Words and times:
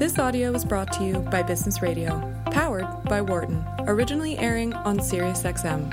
This 0.00 0.18
audio 0.18 0.50
was 0.50 0.64
brought 0.64 0.90
to 0.94 1.04
you 1.04 1.18
by 1.18 1.42
Business 1.42 1.82
Radio, 1.82 2.22
powered 2.46 2.86
by 3.04 3.20
Wharton, 3.20 3.62
originally 3.80 4.38
airing 4.38 4.72
on 4.72 4.98
SiriusXM. 4.98 5.92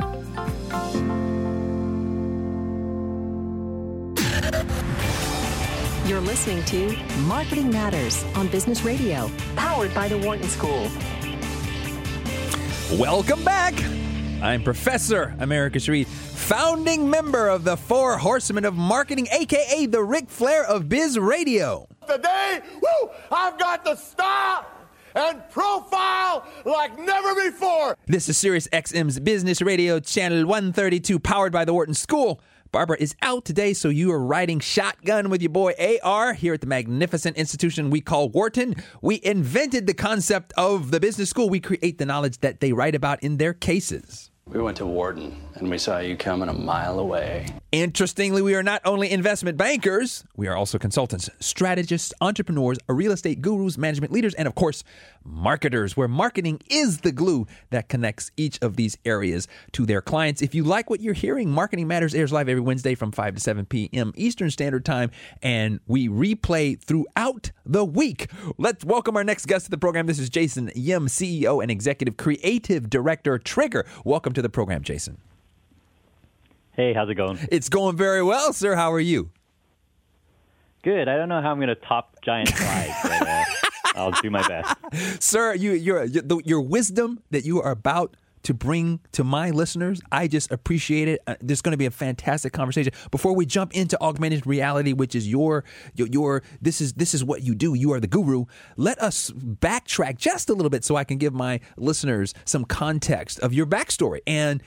You're 6.07 6.21
listening 6.21 6.63
to 6.63 6.95
Marketing 7.23 7.69
Matters 7.69 8.23
on 8.35 8.47
Business 8.47 8.83
Radio, 8.83 9.29
powered 9.57 9.93
by 9.93 10.07
the 10.07 10.17
Wharton 10.19 10.47
School. 10.47 10.89
Welcome 12.97 13.43
back. 13.43 13.73
I'm 14.41 14.63
Professor 14.63 15.35
Americus 15.39 15.89
Reed, 15.89 16.07
founding 16.07 17.09
member 17.09 17.49
of 17.49 17.65
the 17.65 17.75
Four 17.75 18.17
Horsemen 18.17 18.63
of 18.63 18.73
Marketing, 18.73 19.27
aka 19.33 19.85
the 19.85 20.01
Ric 20.01 20.29
Flair 20.29 20.63
of 20.63 20.87
Biz 20.87 21.19
Radio. 21.19 21.89
Today, 22.07 22.61
woo, 22.81 23.09
I've 23.29 23.59
got 23.59 23.83
the 23.83 23.95
style 23.95 24.65
and 25.13 25.41
profile 25.49 26.45
like 26.63 26.97
never 26.97 27.35
before. 27.35 27.97
This 28.05 28.29
is 28.29 28.37
Sirius 28.37 28.67
XM's 28.69 29.19
Business 29.19 29.61
Radio, 29.61 29.99
channel 29.99 30.45
132, 30.45 31.19
powered 31.19 31.51
by 31.51 31.65
the 31.65 31.73
Wharton 31.73 31.93
School. 31.93 32.39
Barbara 32.71 32.97
is 32.99 33.13
out 33.21 33.43
today, 33.43 33.73
so 33.73 33.89
you 33.89 34.09
are 34.11 34.23
riding 34.23 34.61
shotgun 34.61 35.29
with 35.29 35.41
your 35.41 35.49
boy 35.49 35.73
AR 36.01 36.33
here 36.33 36.53
at 36.53 36.61
the 36.61 36.67
magnificent 36.67 37.35
institution 37.35 37.89
we 37.89 37.99
call 37.99 38.29
Wharton. 38.29 38.75
We 39.01 39.19
invented 39.21 39.85
the 39.85 39.93
concept 39.93 40.53
of 40.57 40.91
the 40.91 41.01
business 41.01 41.29
school. 41.29 41.49
We 41.49 41.59
create 41.59 41.97
the 41.97 42.05
knowledge 42.05 42.39
that 42.39 42.61
they 42.61 42.71
write 42.71 42.95
about 42.95 43.21
in 43.21 43.35
their 43.37 43.53
cases. 43.53 44.31
We 44.49 44.61
went 44.61 44.77
to 44.77 44.85
Wharton 44.85 45.35
and 45.55 45.69
we 45.69 45.77
saw 45.77 45.97
you 45.99 46.15
coming 46.15 46.47
a 46.47 46.53
mile 46.53 46.99
away. 46.99 47.47
Interestingly, 47.71 48.41
we 48.41 48.55
are 48.55 48.63
not 48.63 48.81
only 48.85 49.11
investment 49.11 49.57
bankers, 49.57 50.23
we 50.37 50.47
are 50.47 50.55
also 50.55 50.77
consultants, 50.77 51.29
strategists, 51.39 52.13
entrepreneurs, 52.21 52.77
real 52.87 53.11
estate 53.11 53.41
gurus, 53.41 53.77
management 53.77 54.13
leaders, 54.13 54.33
and 54.35 54.47
of 54.47 54.55
course, 54.55 54.85
marketers, 55.25 55.97
where 55.97 56.07
marketing 56.07 56.61
is 56.69 56.99
the 56.99 57.11
glue 57.11 57.45
that 57.71 57.89
connects 57.89 58.31
each 58.37 58.57
of 58.61 58.77
these 58.77 58.97
areas 59.03 59.49
to 59.73 59.85
their 59.85 60.01
clients. 60.01 60.41
If 60.41 60.55
you 60.55 60.63
like 60.63 60.89
what 60.89 61.01
you're 61.01 61.13
hearing, 61.13 61.51
Marketing 61.51 61.87
Matters 61.87 62.15
airs 62.15 62.31
live 62.31 62.47
every 62.47 62.61
Wednesday 62.61 62.95
from 62.95 63.11
5 63.11 63.35
to 63.35 63.41
7 63.41 63.65
p.m. 63.65 64.13
Eastern 64.15 64.49
Standard 64.49 64.85
Time, 64.85 65.11
and 65.41 65.81
we 65.87 66.07
replay 66.07 66.79
throughout 66.81 67.51
the 67.65 67.83
week. 67.83 68.31
Let's 68.57 68.85
welcome 68.85 69.17
our 69.17 69.25
next 69.25 69.45
guest 69.47 69.65
to 69.65 69.71
the 69.71 69.77
program. 69.77 70.05
This 70.07 70.19
is 70.19 70.29
Jason 70.29 70.71
Yim, 70.73 71.07
CEO 71.07 71.61
and 71.61 71.69
Executive 71.69 72.15
Creative 72.15 72.89
Director, 72.89 73.37
Trigger. 73.37 73.85
Welcome 74.05 74.33
to 74.37 74.41
the 74.43 74.49
program, 74.49 74.83
Jason. 74.83 75.17
Hey, 76.73 76.93
how's 76.93 77.09
it 77.09 77.15
going? 77.15 77.39
It's 77.51 77.69
going 77.69 77.97
very 77.97 78.21
well, 78.21 78.53
sir. 78.53 78.75
How 78.75 78.93
are 78.93 78.99
you? 78.99 79.31
Good. 80.83 81.07
I 81.07 81.17
don't 81.17 81.27
know 81.27 81.41
how 81.41 81.49
I'm 81.49 81.57
going 81.57 81.69
to 81.69 81.75
top 81.75 82.21
giant 82.21 82.49
slides, 82.49 82.93
but 83.01 83.27
uh, 83.27 83.43
I'll 83.95 84.11
do 84.11 84.29
my 84.29 84.47
best. 84.47 84.75
Sir, 85.23 85.55
you, 85.55 85.71
your, 85.71 86.03
your, 86.03 86.23
your 86.45 86.61
wisdom 86.61 87.23
that 87.31 87.45
you 87.45 87.59
are 87.63 87.71
about 87.71 88.15
to 88.47 88.53
bring 88.53 89.01
to 89.11 89.25
my 89.25 89.49
listeners. 89.49 89.99
I 90.09 90.29
just 90.29 90.53
appreciate 90.53 91.09
it. 91.09 91.21
Uh, 91.27 91.35
there's 91.41 91.61
going 91.61 91.73
to 91.73 91.77
be 91.77 91.85
a 91.85 91.91
fantastic 91.91 92.53
conversation. 92.53 92.93
Before 93.11 93.35
we 93.35 93.45
jump 93.45 93.75
into 93.75 94.01
augmented 94.01 94.47
reality, 94.47 94.93
which 94.93 95.15
is 95.15 95.27
your, 95.27 95.65
your 95.95 96.07
your 96.07 96.43
this 96.61 96.79
is 96.79 96.93
this 96.93 97.13
is 97.13 97.25
what 97.25 97.43
you 97.43 97.55
do. 97.55 97.73
You 97.73 97.91
are 97.91 97.99
the 97.99 98.07
guru. 98.07 98.45
Let 98.77 99.01
us 99.01 99.31
backtrack 99.31 100.15
just 100.15 100.49
a 100.49 100.53
little 100.53 100.69
bit 100.69 100.85
so 100.85 100.95
I 100.95 101.03
can 101.03 101.17
give 101.17 101.33
my 101.33 101.59
listeners 101.75 102.33
some 102.45 102.63
context 102.63 103.37
of 103.41 103.53
your 103.53 103.65
backstory 103.65 104.19
and 104.25 104.63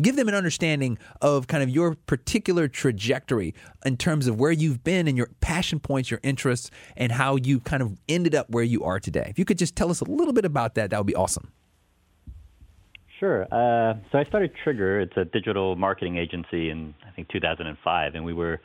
give 0.00 0.14
them 0.14 0.28
an 0.28 0.36
understanding 0.36 0.96
of 1.20 1.48
kind 1.48 1.64
of 1.64 1.68
your 1.68 1.96
particular 2.06 2.68
trajectory 2.68 3.52
in 3.84 3.96
terms 3.96 4.28
of 4.28 4.38
where 4.38 4.52
you've 4.52 4.84
been 4.84 5.08
and 5.08 5.18
your 5.18 5.28
passion 5.40 5.80
points, 5.80 6.08
your 6.08 6.20
interests, 6.22 6.70
and 6.96 7.10
how 7.10 7.34
you 7.34 7.58
kind 7.58 7.82
of 7.82 7.98
ended 8.08 8.36
up 8.36 8.48
where 8.50 8.62
you 8.62 8.84
are 8.84 9.00
today. 9.00 9.26
If 9.26 9.40
you 9.40 9.44
could 9.44 9.58
just 9.58 9.74
tell 9.74 9.90
us 9.90 10.00
a 10.00 10.04
little 10.04 10.32
bit 10.32 10.44
about 10.44 10.76
that, 10.76 10.90
that 10.90 10.98
would 10.98 11.08
be 11.08 11.16
awesome. 11.16 11.50
Sure. 13.20 13.42
Uh, 13.44 13.94
so 14.10 14.18
I 14.18 14.24
started 14.24 14.52
Trigger. 14.62 15.00
It's 15.00 15.16
a 15.16 15.24
digital 15.24 15.76
marketing 15.76 16.16
agency 16.16 16.70
in 16.70 16.94
I 17.06 17.10
think 17.14 17.28
2005, 17.28 18.14
and 18.14 18.24
we 18.24 18.32
were 18.32 18.60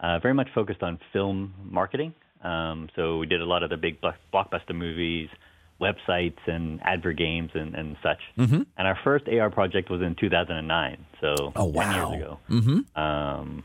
uh, 0.00 0.18
very 0.20 0.34
much 0.34 0.48
focused 0.54 0.82
on 0.82 0.98
film 1.12 1.54
marketing. 1.64 2.14
Um, 2.42 2.88
so 2.94 3.18
we 3.18 3.26
did 3.26 3.40
a 3.40 3.44
lot 3.44 3.62
of 3.62 3.70
the 3.70 3.76
big 3.76 3.98
blockbuster 4.00 4.74
movies, 4.74 5.28
websites, 5.80 6.38
and 6.46 6.80
advergames 6.82 7.50
and, 7.54 7.74
and 7.74 7.96
such. 8.02 8.20
Mm-hmm. 8.38 8.62
And 8.76 8.88
our 8.88 8.98
first 9.02 9.26
AR 9.28 9.50
project 9.50 9.90
was 9.90 10.00
in 10.02 10.14
2009, 10.18 11.06
so 11.20 11.52
Oh, 11.56 11.72
10 11.72 11.94
years 11.94 12.12
ago. 12.12 12.38
Mm-hmm. 12.48 13.00
Um, 13.00 13.64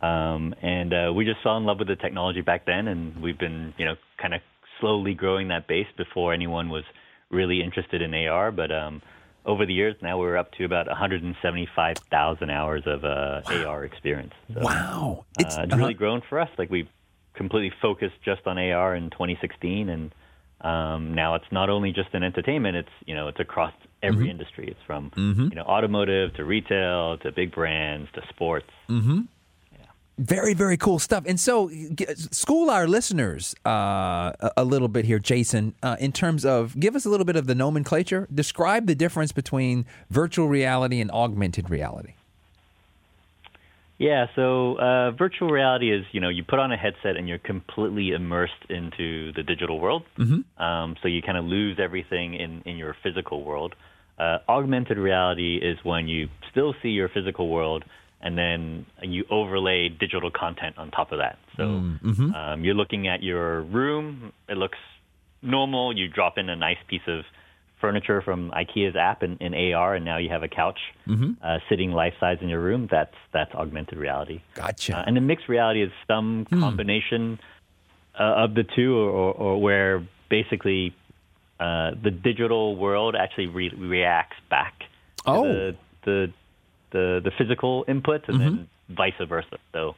um, 0.00 0.54
and 0.62 0.92
uh, 0.92 1.12
we 1.14 1.24
just 1.24 1.42
fell 1.42 1.56
in 1.56 1.64
love 1.64 1.78
with 1.78 1.88
the 1.88 1.96
technology 1.96 2.40
back 2.40 2.66
then, 2.66 2.88
and 2.88 3.22
we've 3.22 3.38
been, 3.38 3.74
you 3.78 3.84
know, 3.84 3.94
kind 4.20 4.34
of 4.34 4.40
slowly 4.80 5.14
growing 5.14 5.48
that 5.48 5.68
base 5.68 5.86
before 5.96 6.32
anyone 6.32 6.68
was 6.70 6.84
really 7.30 7.62
interested 7.62 8.02
in 8.02 8.14
AR. 8.14 8.50
But 8.50 8.72
um, 8.72 9.02
over 9.46 9.64
the 9.66 9.72
years, 9.72 9.96
now 10.02 10.18
we're 10.18 10.36
up 10.36 10.52
to 10.52 10.64
about 10.64 10.86
175,000 10.86 12.50
hours 12.50 12.82
of 12.86 13.04
uh, 13.04 13.42
AR 13.66 13.84
experience. 13.84 14.34
So, 14.52 14.60
Wow. 14.60 15.24
uh, 15.38 15.42
it's 15.42 15.56
uh-huh. 15.56 15.76
really 15.76 15.94
grown 15.94 16.22
for 16.28 16.38
us. 16.38 16.50
Like 16.58 16.70
we 16.70 16.88
completely 17.34 17.72
focused 17.80 18.16
just 18.24 18.46
on 18.46 18.58
AR 18.58 18.94
in 18.94 19.10
2016, 19.10 19.88
and 19.88 20.12
um, 20.60 21.14
now 21.14 21.34
it's 21.36 21.50
not 21.50 21.70
only 21.70 21.92
just 21.92 22.12
in 22.14 22.22
entertainment. 22.22 22.76
It's 22.76 22.90
you 23.06 23.14
know 23.14 23.28
it's 23.28 23.40
across 23.40 23.72
every 24.02 24.24
Mm-hmm. 24.24 24.30
industry. 24.30 24.68
It's 24.68 24.80
from 24.86 25.10
you 25.50 25.56
know 25.56 25.62
automotive 25.62 26.34
to 26.34 26.44
retail 26.44 27.18
to 27.18 27.32
big 27.32 27.52
brands 27.52 28.08
to 28.14 28.22
sports. 28.28 28.70
Very, 30.20 30.52
very 30.52 30.76
cool 30.76 30.98
stuff. 30.98 31.24
And 31.26 31.40
so, 31.40 31.70
school 32.14 32.68
our 32.68 32.86
listeners 32.86 33.54
uh, 33.64 34.32
a, 34.54 34.64
little 34.64 34.88
bit 34.88 35.06
here, 35.06 35.18
Jason, 35.18 35.74
uh, 35.82 35.96
in 35.98 36.12
terms 36.12 36.44
of 36.44 36.78
give 36.78 36.94
us 36.94 37.06
a 37.06 37.08
little 37.08 37.24
bit 37.24 37.36
of 37.36 37.46
the 37.46 37.54
nomenclature. 37.54 38.28
Describe 38.32 38.86
the 38.86 38.94
difference 38.94 39.32
between 39.32 39.86
virtual 40.10 40.46
reality 40.46 41.00
and 41.00 41.10
augmented 41.10 41.70
reality. 41.70 42.12
Yeah, 43.96 44.26
so 44.36 44.74
uh, 44.74 45.12
virtual 45.12 45.48
reality 45.48 45.90
is 45.90 46.04
you 46.12 46.20
know 46.20 46.28
you 46.28 46.44
put 46.44 46.58
on 46.58 46.70
a 46.70 46.76
headset 46.76 47.16
and 47.16 47.26
you're 47.26 47.38
completely 47.38 48.10
immersed 48.10 48.66
into 48.68 49.32
the 49.32 49.42
digital 49.42 49.80
world. 49.80 50.02
Mm-hmm. 50.18 50.62
Um, 50.62 50.96
so 51.00 51.08
you 51.08 51.22
kind 51.22 51.38
of 51.38 51.46
lose 51.46 51.78
everything 51.80 52.34
in 52.34 52.60
in 52.66 52.76
your 52.76 52.94
physical 53.02 53.42
world. 53.42 53.74
Uh, 54.18 54.40
augmented 54.50 54.98
reality 54.98 55.56
is 55.56 55.78
when 55.82 56.08
you 56.08 56.28
still 56.50 56.74
see 56.82 56.90
your 56.90 57.08
physical 57.08 57.48
world 57.48 57.84
and 58.20 58.36
then 58.36 58.86
you 59.02 59.24
overlay 59.30 59.88
digital 59.88 60.30
content 60.30 60.76
on 60.78 60.90
top 60.90 61.12
of 61.12 61.18
that. 61.18 61.38
So 61.56 61.64
um, 61.64 62.64
you're 62.64 62.74
looking 62.74 63.08
at 63.08 63.22
your 63.22 63.62
room; 63.62 64.32
it 64.48 64.56
looks 64.56 64.78
normal. 65.42 65.96
You 65.96 66.08
drop 66.08 66.38
in 66.38 66.48
a 66.48 66.56
nice 66.56 66.78
piece 66.88 67.06
of 67.06 67.24
furniture 67.80 68.20
from 68.20 68.50
IKEA's 68.50 68.94
app 68.94 69.22
in, 69.22 69.38
in 69.38 69.54
AR, 69.72 69.94
and 69.94 70.04
now 70.04 70.18
you 70.18 70.28
have 70.28 70.42
a 70.42 70.48
couch 70.48 70.78
uh, 71.42 71.58
sitting 71.70 71.92
life 71.92 72.12
size 72.20 72.36
in 72.42 72.48
your 72.48 72.60
room. 72.60 72.88
That's 72.90 73.14
that's 73.32 73.54
augmented 73.54 73.96
reality. 73.98 74.42
Gotcha. 74.54 74.98
Uh, 74.98 75.04
and 75.06 75.16
the 75.16 75.20
mixed 75.22 75.48
reality 75.48 75.82
is 75.82 75.90
some 76.06 76.46
combination 76.50 77.38
uh, 78.18 78.44
of 78.44 78.54
the 78.54 78.64
two, 78.76 78.96
or, 78.98 79.08
or, 79.10 79.32
or 79.34 79.60
where 79.62 80.06
basically 80.28 80.94
uh, 81.58 81.92
the 82.02 82.10
digital 82.10 82.76
world 82.76 83.14
actually 83.16 83.46
re- 83.46 83.72
reacts 83.76 84.36
back 84.50 84.74
Oh. 85.26 85.42
the, 85.44 85.76
the 86.04 86.32
the 86.90 87.20
the 87.22 87.30
physical 87.36 87.84
input 87.88 88.28
and 88.28 88.40
then 88.40 88.68
vice 88.88 89.14
versa. 89.28 89.58
So 89.72 89.94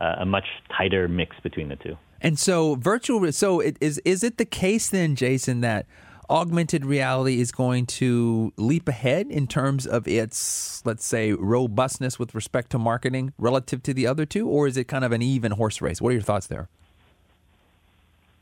uh, 0.00 0.16
a 0.18 0.26
much 0.26 0.46
tighter 0.76 1.08
mix 1.08 1.36
between 1.42 1.68
the 1.68 1.76
two. 1.76 1.96
And 2.22 2.38
so, 2.38 2.74
virtual. 2.74 3.30
So, 3.32 3.60
it, 3.60 3.76
is 3.80 3.98
is 4.04 4.22
it 4.22 4.38
the 4.38 4.44
case 4.44 4.90
then, 4.90 5.14
Jason, 5.14 5.60
that 5.60 5.86
augmented 6.28 6.84
reality 6.84 7.40
is 7.40 7.50
going 7.50 7.86
to 7.86 8.52
leap 8.56 8.88
ahead 8.88 9.26
in 9.28 9.46
terms 9.46 9.86
of 9.86 10.06
its, 10.06 10.80
let's 10.84 11.04
say, 11.04 11.32
robustness 11.32 12.18
with 12.18 12.34
respect 12.34 12.70
to 12.70 12.78
marketing 12.78 13.32
relative 13.36 13.82
to 13.82 13.94
the 13.94 14.06
other 14.06 14.24
two, 14.24 14.48
or 14.48 14.66
is 14.66 14.76
it 14.76 14.84
kind 14.84 15.04
of 15.04 15.12
an 15.12 15.22
even 15.22 15.52
horse 15.52 15.80
race? 15.80 16.00
What 16.00 16.10
are 16.10 16.12
your 16.12 16.22
thoughts 16.22 16.46
there? 16.46 16.68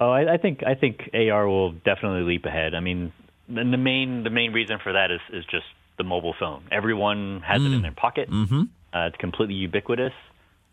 Oh, 0.00 0.10
I, 0.10 0.34
I 0.34 0.36
think 0.36 0.62
I 0.64 0.74
think 0.74 1.10
AR 1.12 1.48
will 1.48 1.72
definitely 1.72 2.22
leap 2.22 2.44
ahead. 2.44 2.74
I 2.74 2.80
mean, 2.80 3.12
the, 3.48 3.64
the 3.64 3.76
main 3.76 4.22
the 4.22 4.30
main 4.30 4.52
reason 4.52 4.78
for 4.82 4.92
that 4.92 5.10
is 5.10 5.20
is 5.32 5.44
just 5.46 5.66
the 5.98 6.04
mobile 6.04 6.34
phone. 6.38 6.62
Everyone 6.70 7.40
has 7.44 7.62
it 7.62 7.72
in 7.72 7.82
their 7.82 7.92
pocket. 7.92 8.30
Mm-hmm. 8.30 8.62
Uh, 8.94 9.06
it's 9.08 9.16
completely 9.18 9.54
ubiquitous, 9.56 10.14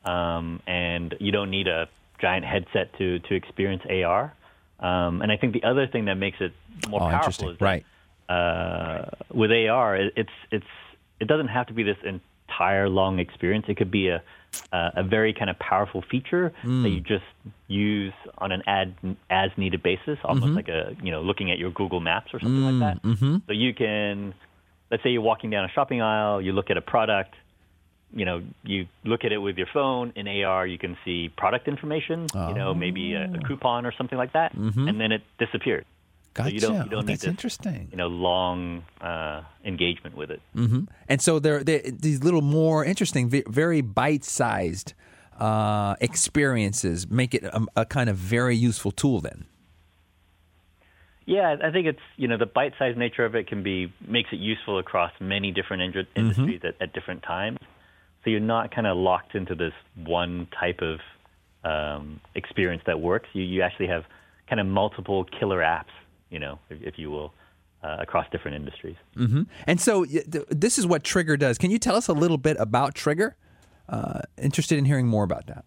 um, 0.05 0.61
and 0.67 1.15
you 1.19 1.31
don't 1.31 1.49
need 1.49 1.67
a 1.67 1.87
giant 2.19 2.45
headset 2.45 2.97
to 2.97 3.19
to 3.19 3.35
experience 3.35 3.83
AR. 3.89 4.33
Um, 4.79 5.21
and 5.21 5.31
I 5.31 5.37
think 5.37 5.53
the 5.53 5.63
other 5.63 5.87
thing 5.87 6.05
that 6.05 6.15
makes 6.15 6.39
it 6.39 6.53
more 6.89 7.01
Oh, 7.03 7.09
powerful 7.09 7.49
is 7.49 7.57
that, 7.57 7.65
Right. 7.65 7.85
uh, 8.29 9.05
with 9.33 9.51
AR, 9.51 9.95
it, 9.97 10.13
it's 10.15 10.29
it's 10.51 10.65
it 11.19 11.27
doesn't 11.27 11.47
have 11.49 11.67
to 11.67 11.73
be 11.73 11.83
this 11.83 11.97
entire 12.03 12.87
long 12.89 13.19
experience. 13.19 13.65
It 13.67 13.75
could 13.77 13.91
be 13.91 14.09
a 14.09 14.21
a, 14.71 14.91
a 14.97 15.03
very 15.03 15.33
kind 15.33 15.49
of 15.49 15.59
powerful 15.59 16.01
feature 16.01 16.53
that 16.63 16.89
you 16.89 17.01
just 17.01 17.25
use 17.67 18.13
on 18.37 18.53
an 18.53 18.63
ad 18.67 18.93
as 19.29 19.51
needed 19.57 19.83
basis, 19.83 20.17
almost 20.23 20.53
like 20.53 20.69
a 20.69 20.95
you 21.03 21.11
know 21.11 21.21
looking 21.21 21.51
at 21.51 21.57
your 21.59 21.71
Google 21.71 21.99
Maps 21.99 22.33
or 22.33 22.39
something 22.39 22.79
like 22.79 22.79
that. 23.01 23.41
So 23.47 23.53
you 23.53 23.73
can, 23.73 24.33
let's 24.91 25.03
say 25.03 25.09
you're 25.09 25.21
walking 25.21 25.49
down 25.49 25.65
a 25.65 25.69
shopping 25.69 26.01
aisle, 26.01 26.41
you 26.41 26.51
look 26.53 26.69
at 26.69 26.77
a 26.77 26.81
product, 26.81 27.33
you 28.13 28.23
know, 28.25 28.41
you 28.63 28.87
look 29.03 29.25
at 29.25 29.31
it 29.31 29.39
with 29.39 29.57
your 29.57 29.67
phone. 29.73 30.13
In 30.15 30.27
AR, 30.27 30.65
you 30.65 30.77
can 30.77 30.95
see 31.03 31.29
product 31.29 31.67
information. 31.67 32.27
You 32.33 32.53
know, 32.53 32.73
maybe 32.73 33.13
a, 33.13 33.25
a 33.33 33.39
coupon 33.47 33.85
or 33.85 33.91
something 33.91 34.17
like 34.17 34.33
that, 34.33 34.53
and 34.53 34.99
then 35.01 35.11
it 35.11 35.21
disappears. 35.39 35.85
Gotcha. 36.33 36.49
So 36.49 36.53
you 36.53 36.59
don't, 36.59 36.73
you 36.75 36.81
Oh, 36.81 36.85
don't 36.89 37.05
need 37.05 37.13
that's 37.13 37.21
this, 37.21 37.29
interesting. 37.29 37.87
You 37.91 37.97
know, 37.97 38.07
long 38.07 38.83
uh, 39.01 39.41
engagement 39.63 40.17
with 40.17 40.31
it. 40.31 40.41
And 41.07 41.21
so 41.21 41.39
there, 41.39 41.63
there 41.63 41.81
these 41.81 42.23
little 42.23 42.41
more 42.41 42.83
interesting, 42.85 43.29
very 43.47 43.81
bite-sized 43.81 44.93
uh, 45.39 45.95
experiences 46.01 47.09
make 47.09 47.33
it 47.33 47.43
a, 47.43 47.65
a 47.77 47.85
kind 47.85 48.09
of 48.09 48.17
very 48.17 48.55
useful 48.55 48.91
tool. 48.91 49.21
Then. 49.21 49.45
Yeah, 51.25 51.55
I 51.63 51.71
think 51.71 51.87
it's 51.87 51.99
you 52.17 52.27
know 52.27 52.37
the 52.37 52.45
bite-sized 52.45 52.97
nature 52.97 53.25
of 53.25 53.35
it 53.35 53.47
can 53.47 53.63
be 53.63 53.91
makes 54.07 54.29
it 54.31 54.37
useful 54.37 54.77
across 54.77 55.11
many 55.19 55.51
different 55.51 55.81
indru- 55.81 56.07
industries 56.15 56.61
at, 56.63 56.75
at 56.79 56.93
different 56.93 57.23
times. 57.23 57.57
So 58.23 58.29
you're 58.29 58.39
not 58.39 58.73
kind 58.73 58.87
of 58.87 58.97
locked 58.97 59.35
into 59.35 59.55
this 59.55 59.73
one 59.95 60.47
type 60.59 60.81
of 60.81 60.99
um, 61.63 62.19
experience 62.35 62.83
that 62.85 62.99
works. 62.99 63.27
You 63.33 63.43
you 63.43 63.61
actually 63.63 63.87
have 63.87 64.03
kind 64.47 64.59
of 64.59 64.67
multiple 64.67 65.23
killer 65.23 65.59
apps, 65.59 65.93
you 66.29 66.37
know, 66.39 66.59
if, 66.69 66.81
if 66.81 66.99
you 66.99 67.09
will, 67.09 67.33
uh, 67.83 67.97
across 67.99 68.27
different 68.31 68.55
industries. 68.55 68.95
And 69.65 69.81
so 69.81 70.05
th- 70.05 70.45
this 70.49 70.77
is 70.77 70.85
what 70.85 71.03
Trigger 71.03 71.37
does. 71.37 71.57
Can 71.57 71.71
you 71.71 71.79
tell 71.79 71.95
us 71.95 72.07
a 72.07 72.13
little 72.13 72.37
bit 72.37 72.55
about 72.59 72.93
Trigger? 72.93 73.35
Uh, 73.89 74.21
interested 74.39 74.77
in 74.77 74.85
hearing 74.85 75.07
more 75.07 75.23
about 75.23 75.47
that. 75.47 75.65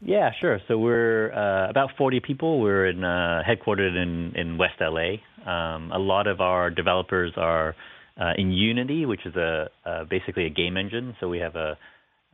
Yeah, 0.00 0.30
sure. 0.40 0.60
So 0.68 0.78
we're 0.78 1.32
uh, 1.32 1.70
about 1.70 1.90
40 1.98 2.20
people. 2.20 2.60
We're 2.60 2.86
in, 2.86 3.02
uh, 3.02 3.42
headquartered 3.48 4.00
in, 4.00 4.32
in 4.36 4.58
West 4.58 4.74
LA. 4.80 5.16
Um, 5.44 5.90
a 5.92 5.98
lot 5.98 6.26
of 6.26 6.40
our 6.40 6.70
developers 6.70 7.32
are 7.36 7.74
uh, 8.20 8.32
in 8.36 8.52
Unity, 8.52 9.06
which 9.06 9.26
is 9.26 9.34
a, 9.36 9.70
uh, 9.84 10.04
basically 10.04 10.46
a 10.46 10.50
game 10.50 10.76
engine. 10.76 11.16
So 11.20 11.28
we 11.28 11.38
have 11.38 11.56
a, 11.56 11.76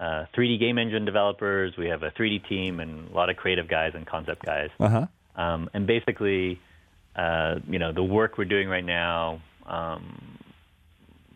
uh 0.00 0.25
3D 0.37 0.58
game 0.58 0.76
engine 0.76 1.05
developers, 1.05 1.72
we 1.78 1.87
have 1.87 2.02
a 2.02 2.11
3D 2.11 2.49
team, 2.49 2.81
and 2.81 3.08
a 3.11 3.14
lot 3.14 3.31
of 3.31 3.37
creative 3.37 3.69
guys 3.69 3.93
and 3.94 4.05
concept 4.05 4.44
guys. 4.44 4.70
Uh 4.81 4.88
huh. 4.88 5.06
Um, 5.40 5.70
and 5.72 5.87
basically, 5.87 6.61
uh, 7.16 7.56
you 7.69 7.78
know, 7.78 7.93
the 7.93 8.02
work 8.02 8.37
we're 8.37 8.44
doing 8.44 8.69
right 8.69 8.84
now, 8.84 9.40
um, 9.66 10.38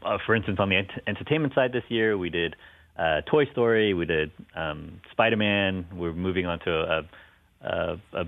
uh, 0.04 0.18
for 0.26 0.34
instance, 0.34 0.58
on 0.60 0.68
the 0.70 0.76
ent- 0.76 1.02
entertainment 1.06 1.54
side 1.54 1.72
this 1.72 1.84
year, 1.88 2.18
we 2.18 2.30
did 2.30 2.56
uh, 2.98 3.20
Toy 3.22 3.46
Story, 3.52 3.94
we 3.94 4.04
did 4.04 4.30
um, 4.54 5.00
Spider 5.12 5.36
Man. 5.36 5.86
We're 5.94 6.12
moving 6.12 6.46
on 6.46 6.58
to 6.60 6.70
a, 6.70 7.04
a, 7.66 8.00
a 8.12 8.24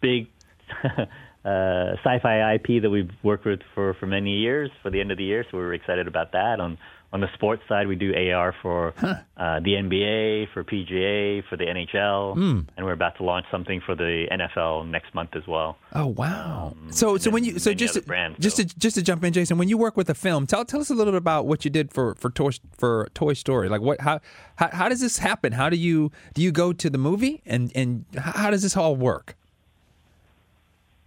big 0.00 0.28
uh, 0.84 1.96
sci-fi 2.04 2.54
IP 2.54 2.82
that 2.82 2.90
we've 2.90 3.10
worked 3.22 3.44
with 3.44 3.60
for, 3.74 3.94
for 3.94 4.06
many 4.06 4.38
years 4.38 4.70
for 4.82 4.90
the 4.90 5.00
end 5.00 5.10
of 5.10 5.18
the 5.18 5.24
year. 5.24 5.44
So 5.50 5.58
we're 5.58 5.74
excited 5.74 6.06
about 6.06 6.32
that. 6.32 6.60
On 6.60 6.78
on 7.14 7.20
the 7.20 7.32
sports 7.34 7.62
side, 7.68 7.86
we 7.86 7.94
do 7.94 8.12
AR 8.12 8.52
for 8.60 8.92
uh, 8.98 9.60
the 9.60 9.74
NBA, 9.74 10.52
for 10.52 10.64
PGA, 10.64 11.44
for 11.48 11.56
the 11.56 11.64
NHL, 11.64 12.36
and 12.76 12.84
we're 12.84 12.92
about 12.92 13.16
to 13.18 13.22
launch 13.22 13.46
something 13.52 13.80
for 13.86 13.94
the 13.94 14.26
NFL 14.32 14.90
next 14.90 15.14
month 15.14 15.30
as 15.36 15.46
well. 15.46 15.78
Oh 15.92 16.08
wow! 16.08 16.74
so 16.90 17.16
so 17.16 17.30
when 17.30 17.44
you 17.44 17.60
so 17.60 17.72
just 17.72 17.94
to, 17.94 18.02
brands, 18.02 18.36
just 18.40 18.56
so. 18.56 18.64
to 18.64 18.78
just 18.80 18.96
to 18.96 19.02
jump 19.02 19.22
in, 19.22 19.32
Jason, 19.32 19.58
when 19.58 19.68
you 19.68 19.78
work 19.78 19.96
with 19.96 20.10
a 20.10 20.14
film, 20.14 20.44
tell 20.44 20.64
tell 20.64 20.80
us 20.80 20.90
a 20.90 20.94
little 20.94 21.12
bit 21.12 21.18
about 21.18 21.46
what 21.46 21.64
you 21.64 21.70
did 21.70 21.92
for 21.92 22.16
for 22.16 22.30
Toy 22.30 22.50
for 22.76 23.08
Toy 23.14 23.32
Story. 23.32 23.68
Like 23.68 23.80
what 23.80 24.00
how 24.00 24.18
how, 24.56 24.70
how 24.72 24.88
does 24.88 25.00
this 25.00 25.18
happen? 25.18 25.52
How 25.52 25.70
do 25.70 25.76
you 25.76 26.10
do 26.34 26.42
you 26.42 26.50
go 26.50 26.72
to 26.72 26.90
the 26.90 26.98
movie 26.98 27.42
and 27.46 27.70
and 27.76 28.06
how 28.18 28.50
does 28.50 28.62
this 28.62 28.76
all 28.76 28.96
work? 28.96 29.36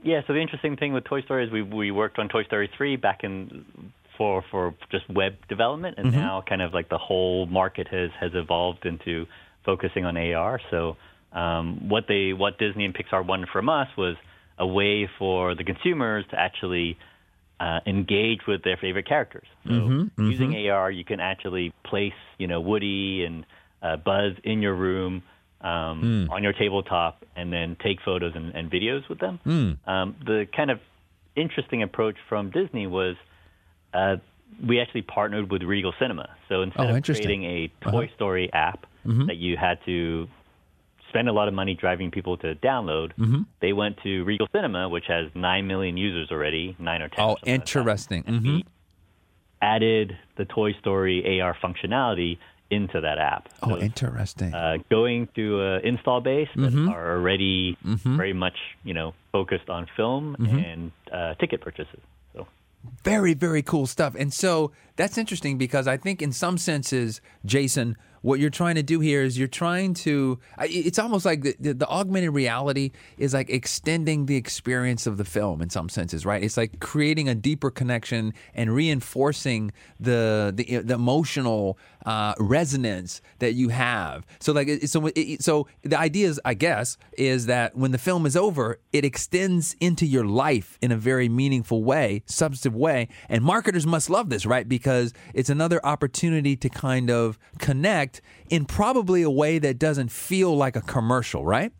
Yeah, 0.03 0.21
so 0.25 0.31
the 0.31 0.39
interesting 0.39 0.77
thing 0.77 0.93
with 0.93 1.03
Toy 1.03 1.21
Story 1.23 1.45
is 1.45 1.51
we 1.51 1.63
we 1.63 1.91
worked 1.91 2.17
on 2.17 2.29
Toy 2.29 2.45
Story 2.45 2.69
3 2.77 2.95
back 2.95 3.25
in 3.25 3.65
for 4.17 4.43
for 4.51 4.75
just 4.91 5.09
web 5.09 5.33
development 5.47 5.97
and 5.97 6.11
now 6.11 6.43
kind 6.47 6.61
of 6.61 6.73
like 6.73 6.89
the 6.89 6.97
whole 6.97 7.45
market 7.45 7.87
has 7.89 8.09
has 8.19 8.31
evolved 8.33 8.85
into 8.85 9.25
focusing 9.65 10.05
on 10.05 10.17
AR. 10.17 10.59
So 10.71 10.97
um, 11.33 11.89
what 11.89 12.05
they 12.07 12.33
what 12.33 12.57
Disney 12.57 12.85
and 12.85 12.93
Pixar 12.95 13.25
wanted 13.25 13.49
from 13.49 13.69
us 13.69 13.87
was 13.97 14.15
a 14.57 14.65
way 14.65 15.09
for 15.19 15.55
the 15.55 15.63
consumers 15.63 16.25
to 16.31 16.39
actually 16.39 16.97
uh, 17.59 17.79
engage 17.85 18.41
with 18.47 18.63
their 18.63 18.77
favorite 18.77 19.07
characters. 19.07 19.47
So 19.65 19.71
using 20.29 20.53
AR, 20.69 20.91
you 20.91 21.03
can 21.03 21.19
actually 21.19 21.73
place, 21.83 22.13
you 22.37 22.47
know, 22.47 22.59
Woody 22.61 23.23
and 23.25 23.45
uh, 23.81 23.97
Buzz 23.97 24.33
in 24.43 24.61
your 24.61 24.75
room, 24.75 25.23
um, 25.61 26.27
on 26.31 26.43
your 26.43 26.53
tabletop, 26.53 27.23
and 27.35 27.51
then 27.51 27.75
take 27.83 27.99
photos 28.01 28.33
and, 28.35 28.53
and 28.55 28.71
videos 28.71 29.07
with 29.09 29.19
them. 29.19 29.39
Um, 29.85 30.15
the 30.25 30.47
kind 30.55 30.71
of 30.71 30.79
interesting 31.35 31.83
approach 31.83 32.15
from 32.29 32.51
Disney 32.51 32.87
was 32.87 33.15
uh, 33.93 34.17
we 34.65 34.79
actually 34.79 35.01
partnered 35.03 35.51
with 35.51 35.61
Regal 35.63 35.93
Cinema. 35.99 36.29
So 36.49 36.61
instead 36.61 36.89
Oh, 36.89 36.95
of 36.95 37.03
creating 37.03 37.43
a 37.43 37.71
Toy 37.91 38.09
Story 38.15 38.51
app 38.53 38.85
that 39.27 39.37
you 39.37 39.55
had 39.57 39.77
to 39.85 40.27
spend 41.09 41.29
a 41.29 41.31
lot 41.31 41.47
of 41.47 41.53
money 41.53 41.73
driving 41.73 42.11
people 42.11 42.37
to 42.37 42.55
download, 42.55 43.11
they 43.61 43.73
went 43.73 43.97
to 44.03 44.23
Regal 44.23 44.47
Cinema, 44.53 44.89
which 44.89 45.05
has 45.07 45.29
nine 45.35 45.67
million 45.67 45.95
users 45.97 46.29
already, 46.31 46.75
nine 46.79 47.01
or 47.01 47.07
ten. 47.09 47.23
Oh, 47.23 47.29
like 47.33 47.47
interesting. 47.47 48.23
and 48.27 48.39
hmm 48.41 48.47
we 48.57 48.65
added 49.61 50.17
the 50.37 50.45
Toy 50.45 50.73
Story 50.73 51.39
AR 51.41 51.55
functionality 51.63 52.37
into 52.69 52.99
that 53.01 53.17
app. 53.17 53.47
Oh, 53.63 53.69
So, 53.75 53.77
interesting. 53.81 54.53
uh, 54.53 54.77
going 54.89 55.29
to 55.35 55.61
an 55.61 55.85
install 55.85 56.21
base 56.21 56.49
that 56.55 56.61
Mm-hmm. 56.73 56.89
are 56.89 57.15
already 57.17 57.77
very 58.05 58.33
much, 58.33 58.57
you 58.83 58.93
know, 58.93 59.13
focused 59.31 59.69
on 59.69 59.87
film 59.95 60.35
Mm-hmm. 60.39 60.57
and 60.59 60.91
uh, 61.11 61.33
ticket 61.35 61.61
purchases. 61.61 61.99
Very, 63.03 63.33
very 63.33 63.61
cool 63.61 63.87
stuff. 63.87 64.15
And 64.15 64.33
so 64.33 64.71
that's 64.95 65.17
interesting 65.17 65.57
because 65.57 65.87
I 65.87 65.97
think, 65.97 66.21
in 66.21 66.31
some 66.31 66.57
senses, 66.57 67.21
Jason, 67.45 67.95
what 68.27 68.41
you're 68.41 68.49
trying 68.49 68.75
to 68.75 68.83
do 68.83 68.99
here 68.99 69.23
is 69.23 69.39
you're 69.39 69.47
trying 69.47 69.93
to, 69.93 70.37
it's 70.59 70.99
almost 70.99 71.23
like 71.23 71.43
the, 71.43 71.55
the, 71.61 71.73
the 71.73 71.87
augmented 71.87 72.33
reality 72.33 72.91
is 73.17 73.33
like 73.33 73.49
extending 73.49 74.25
the 74.25 74.35
experience 74.35 75.07
of 75.07 75.15
the 75.15 75.23
film 75.23 75.61
in 75.61 75.69
some 75.69 75.87
senses, 75.87 76.25
right? 76.25 76.43
It's 76.43 76.57
like 76.57 76.81
creating 76.81 77.29
a 77.29 77.35
deeper 77.35 77.71
connection 77.71 78.33
and 78.53 78.75
reinforcing 78.75 79.71
the, 79.97 80.51
the, 80.53 80.79
the 80.79 80.93
emotional 80.93 81.77
uh, 82.05 82.33
resonance 82.37 83.21
that 83.39 83.53
you 83.53 83.69
have. 83.69 84.25
So, 84.39 84.51
like, 84.51 84.69
so, 84.87 85.09
it, 85.15 85.41
so 85.41 85.67
the 85.83 85.97
idea 85.97 86.27
is, 86.27 86.39
I 86.43 86.53
guess, 86.53 86.97
is 87.17 87.45
that 87.45 87.77
when 87.77 87.91
the 87.91 87.97
film 87.97 88.25
is 88.25 88.35
over, 88.35 88.79
it 88.91 89.05
extends 89.05 89.75
into 89.79 90.05
your 90.05 90.25
life 90.25 90.77
in 90.81 90.91
a 90.91 90.97
very 90.97 91.29
meaningful 91.29 91.83
way, 91.83 92.23
substantive 92.25 92.75
way. 92.75 93.07
And 93.29 93.41
marketers 93.43 93.85
must 93.85 94.09
love 94.09 94.29
this, 94.29 94.45
right? 94.45 94.67
Because 94.67 95.13
it's 95.33 95.49
another 95.49 95.85
opportunity 95.85 96.57
to 96.57 96.69
kind 96.69 97.09
of 97.09 97.39
connect 97.57 98.16
in 98.49 98.65
probably 98.65 99.21
a 99.21 99.29
way 99.29 99.59
that 99.59 99.79
doesn't 99.79 100.11
feel 100.11 100.55
like 100.55 100.75
a 100.75 100.81
commercial, 100.81 101.45
right? 101.45 101.71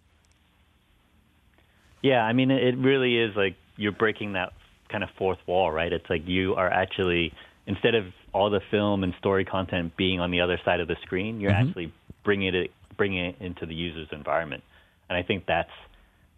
Yeah, 2.01 2.21
I 2.21 2.33
mean, 2.33 2.51
it 2.51 2.77
really 2.77 3.17
is 3.17 3.35
like 3.35 3.55
you're 3.75 3.91
breaking 3.91 4.33
that 4.33 4.53
kind 4.89 5.03
of 5.03 5.09
fourth 5.17 5.39
wall, 5.47 5.71
right? 5.71 5.91
It's 5.91 6.09
like 6.09 6.27
you 6.27 6.55
are 6.55 6.69
actually, 6.69 7.33
instead 7.65 7.95
of 7.95 8.05
all 8.33 8.49
the 8.49 8.61
film 8.71 9.03
and 9.03 9.13
story 9.19 9.45
content 9.45 9.97
being 9.97 10.19
on 10.19 10.31
the 10.31 10.41
other 10.41 10.59
side 10.63 10.79
of 10.79 10.87
the 10.87 10.95
screen, 11.01 11.39
you're 11.39 11.51
actually 11.51 11.93
bringing 12.23 12.53
it 12.53 12.71
bringing 12.97 13.25
it 13.25 13.35
into 13.39 13.65
the 13.65 13.75
user's 13.75 14.07
environment. 14.11 14.63
And 15.09 15.17
I 15.17 15.23
think 15.23 15.45
that's 15.47 15.71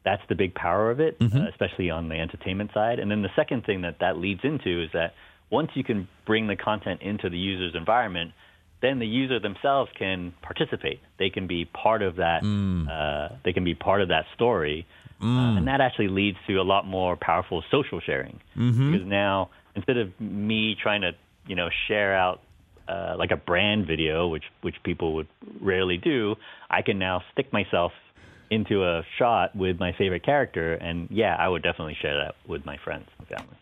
that's 0.04 0.22
the 0.30 0.36
big 0.36 0.56
power 0.56 0.92
of 0.92 1.00
it, 1.00 1.18
uh, 1.22 1.48
especially 1.50 1.90
on 1.90 2.10
the 2.10 2.16
entertainment 2.16 2.72
side. 2.74 3.00
And 3.00 3.12
then 3.12 3.22
the 3.22 3.30
second 3.36 3.66
thing 3.66 3.82
that 3.82 4.00
that 4.00 4.18
leads 4.18 4.42
into 4.44 4.84
is 4.84 4.90
that 4.94 5.14
once 5.50 5.72
you 5.74 5.84
can 5.84 6.08
bring 6.26 6.48
the 6.48 6.56
content 6.56 7.02
into 7.02 7.30
the 7.30 7.38
user's 7.38 7.76
environment, 7.76 8.32
then 8.82 9.00
the 9.00 9.06
user 9.08 9.40
themselves 9.40 9.92
can 9.98 10.34
participate. 10.42 11.00
They 11.18 11.30
can 11.30 11.48
be 11.48 11.66
part 11.66 12.02
of 12.02 12.16
that. 12.18 12.44
Uh, 12.90 13.36
they 13.44 13.54
can 13.54 13.64
be 13.64 13.76
part 13.76 14.02
of 14.02 14.08
that 14.10 14.26
story, 14.36 14.86
uh, 15.22 15.26
and 15.58 15.68
that 15.68 15.82
actually 15.82 16.08
leads 16.08 16.38
to 16.48 16.56
a 16.56 16.64
lot 16.64 16.88
more 16.88 17.18
powerful 17.20 17.64
social 17.70 18.00
sharing. 18.00 18.40
Because 18.92 19.08
now, 19.08 19.50
instead 19.76 19.98
of 19.98 20.08
me 20.20 20.76
trying 20.82 21.02
to, 21.02 21.12
you 21.46 21.56
know, 21.56 21.70
share 21.88 22.16
out 22.16 22.42
uh, 22.88 23.16
like 23.18 23.32
a 23.32 23.38
brand 23.38 23.86
video, 23.86 24.28
which 24.28 24.46
which 24.62 24.76
people 24.84 25.14
would 25.16 25.28
rarely 25.62 25.98
do, 25.98 26.36
I 26.70 26.82
can 26.82 26.98
now 27.00 27.22
stick 27.34 27.52
myself 27.54 27.92
into 28.50 28.84
a 28.84 29.04
shot 29.18 29.56
with 29.56 29.80
my 29.80 29.92
favorite 29.98 30.24
character, 30.24 30.74
and 30.74 31.08
yeah, 31.12 31.36
I 31.38 31.48
would 31.48 31.62
definitely 31.62 31.98
share 32.02 32.18
that 32.24 32.36
with 32.48 32.66
my 32.66 32.78
friends 32.84 33.08
and 33.20 33.28
family. 33.28 33.58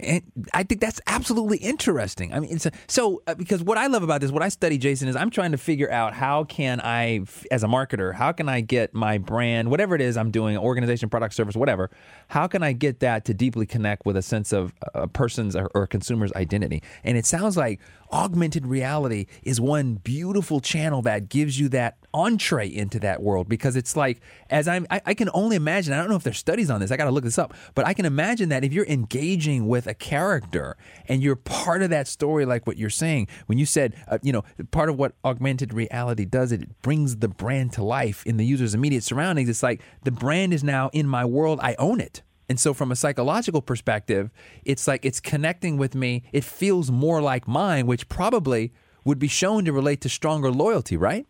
And 0.00 0.22
I 0.54 0.62
think 0.62 0.80
that's 0.80 1.00
absolutely 1.06 1.58
interesting. 1.58 2.32
I 2.32 2.40
mean, 2.40 2.58
a, 2.64 2.70
so 2.86 3.22
uh, 3.26 3.34
because 3.34 3.62
what 3.62 3.78
I 3.78 3.86
love 3.88 4.02
about 4.02 4.20
this, 4.20 4.30
what 4.30 4.42
I 4.42 4.48
study, 4.48 4.78
Jason, 4.78 5.08
is 5.08 5.16
I'm 5.16 5.30
trying 5.30 5.52
to 5.52 5.58
figure 5.58 5.90
out 5.90 6.14
how 6.14 6.44
can 6.44 6.80
I, 6.80 7.20
as 7.50 7.64
a 7.64 7.66
marketer, 7.66 8.14
how 8.14 8.32
can 8.32 8.48
I 8.48 8.60
get 8.60 8.94
my 8.94 9.18
brand, 9.18 9.70
whatever 9.70 9.94
it 9.94 10.00
is 10.00 10.16
I'm 10.16 10.30
doing, 10.30 10.56
organization, 10.56 11.08
product, 11.08 11.34
service, 11.34 11.56
whatever, 11.56 11.90
how 12.28 12.46
can 12.46 12.62
I 12.62 12.72
get 12.72 13.00
that 13.00 13.24
to 13.26 13.34
deeply 13.34 13.66
connect 13.66 14.06
with 14.06 14.16
a 14.16 14.22
sense 14.22 14.52
of 14.52 14.72
a 14.94 15.08
person's 15.08 15.56
or, 15.56 15.70
or 15.74 15.86
consumer's 15.86 16.32
identity? 16.34 16.82
And 17.02 17.16
it 17.16 17.26
sounds 17.26 17.56
like 17.56 17.80
augmented 18.12 18.66
reality 18.66 19.26
is 19.42 19.60
one 19.60 19.96
beautiful 19.96 20.60
channel 20.60 21.02
that 21.02 21.28
gives 21.28 21.58
you 21.58 21.68
that 21.68 21.96
entree 22.14 22.66
into 22.66 22.98
that 22.98 23.22
world 23.22 23.48
because 23.48 23.76
it's 23.76 23.94
like 23.94 24.20
as 24.48 24.66
I'm 24.66 24.86
I, 24.90 25.00
I 25.04 25.14
can 25.14 25.28
only 25.34 25.56
imagine 25.56 25.92
I 25.92 25.98
don't 25.98 26.08
know 26.08 26.16
if 26.16 26.22
there's 26.22 26.38
studies 26.38 26.70
on 26.70 26.80
this 26.80 26.90
I 26.90 26.96
got 26.96 27.04
to 27.04 27.10
look 27.10 27.24
this 27.24 27.38
up 27.38 27.52
but 27.74 27.86
I 27.86 27.92
can 27.92 28.06
imagine 28.06 28.48
that 28.48 28.64
if 28.64 28.72
you're 28.72 28.86
engaging 28.86 29.68
with 29.68 29.86
a 29.88 29.94
character 29.94 30.76
and 31.08 31.22
you're 31.22 31.36
part 31.36 31.82
of 31.82 31.90
that 31.90 32.06
story 32.08 32.44
like 32.44 32.66
what 32.66 32.76
you're 32.76 32.90
saying. 32.90 33.28
When 33.46 33.58
you 33.58 33.66
said 33.66 33.94
uh, 34.08 34.18
you 34.22 34.32
know 34.32 34.44
part 34.70 34.88
of 34.88 34.96
what 34.96 35.14
augmented 35.24 35.72
reality 35.72 36.24
does 36.24 36.52
it 36.52 36.80
brings 36.82 37.16
the 37.16 37.28
brand 37.28 37.72
to 37.74 37.84
life 37.84 38.24
in 38.26 38.36
the 38.36 38.44
user's 38.44 38.74
immediate 38.74 39.04
surroundings. 39.04 39.48
It's 39.48 39.62
like 39.62 39.80
the 40.04 40.10
brand 40.10 40.52
is 40.52 40.64
now 40.64 40.90
in 40.92 41.06
my 41.06 41.24
world. 41.24 41.60
I 41.62 41.74
own 41.78 42.00
it. 42.00 42.22
And 42.48 42.58
so 42.58 42.72
from 42.72 42.90
a 42.90 42.96
psychological 42.96 43.62
perspective 43.62 44.30
it's 44.64 44.86
like 44.88 45.04
it's 45.04 45.20
connecting 45.20 45.76
with 45.76 45.94
me. 45.94 46.24
It 46.32 46.44
feels 46.44 46.90
more 46.90 47.20
like 47.20 47.46
mine 47.48 47.86
which 47.86 48.08
probably 48.08 48.72
would 49.04 49.18
be 49.18 49.28
shown 49.28 49.64
to 49.64 49.72
relate 49.72 50.00
to 50.02 50.08
stronger 50.08 50.50
loyalty 50.50 50.96
right? 50.96 51.26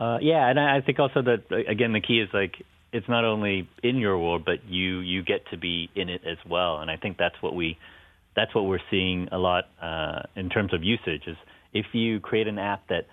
Uh, 0.00 0.18
yeah, 0.20 0.48
and 0.48 0.60
I 0.60 0.76
I 0.76 0.80
think 0.80 1.00
also 1.00 1.22
that 1.22 1.44
uh, 1.50 1.56
again 1.68 1.92
the 1.92 2.00
key 2.00 2.20
is 2.20 2.28
like 2.32 2.64
it's 2.92 3.08
not 3.08 3.24
only 3.24 3.68
in 3.82 3.96
your 3.96 4.18
world, 4.18 4.44
but 4.44 4.64
you 4.66 5.00
you 5.00 5.22
get 5.22 5.46
to 5.50 5.56
be 5.56 5.90
in 5.94 6.08
it 6.08 6.22
as 6.26 6.38
well. 6.48 6.78
And 6.80 6.90
I 6.90 6.96
think 6.96 7.16
that's 7.18 7.40
what 7.42 7.54
we 7.54 7.76
that's 8.34 8.54
what 8.54 8.62
we're 8.64 8.80
seeing 8.90 9.28
a 9.32 9.38
lot 9.38 9.64
uh, 9.82 10.22
in 10.36 10.48
terms 10.48 10.72
of 10.72 10.82
usage. 10.82 11.22
Is 11.26 11.36
if 11.72 11.86
you 11.92 12.20
create 12.20 12.46
an 12.48 12.58
app 12.58 12.86
that 12.88 13.06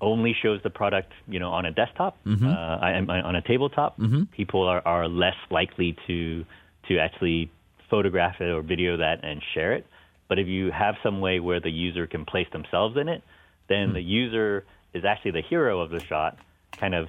only 0.00 0.34
shows 0.42 0.60
the 0.62 0.70
product, 0.70 1.12
you 1.28 1.38
know, 1.38 1.50
on 1.50 1.66
a 1.66 1.70
desktop, 1.72 2.16
uh, 2.26 2.78
I, 2.80 2.92
I- 2.92 3.20
on 3.20 3.36
a 3.36 3.42
tabletop, 3.42 3.98
people 4.32 4.62
are, 4.66 4.80
are 4.86 5.08
less 5.08 5.36
likely 5.50 5.96
to 6.06 6.44
to 6.88 6.98
actually 6.98 7.50
photograph 7.90 8.40
it 8.40 8.44
or 8.50 8.62
video 8.62 8.96
that 8.98 9.22
and 9.24 9.42
share 9.54 9.72
it. 9.74 9.86
But 10.28 10.38
if 10.38 10.46
you 10.46 10.70
have 10.70 10.94
some 11.02 11.20
way 11.20 11.40
where 11.40 11.60
the 11.60 11.70
user 11.70 12.06
can 12.06 12.24
place 12.24 12.46
themselves 12.52 12.96
in 12.96 13.08
it, 13.08 13.22
then 13.68 13.92
the 13.92 14.00
user 14.00 14.64
is 14.94 15.04
actually 15.04 15.32
the 15.32 15.42
hero 15.42 15.80
of 15.80 15.90
the 15.90 16.00
shot, 16.00 16.38
kind 16.78 16.94
of 16.94 17.08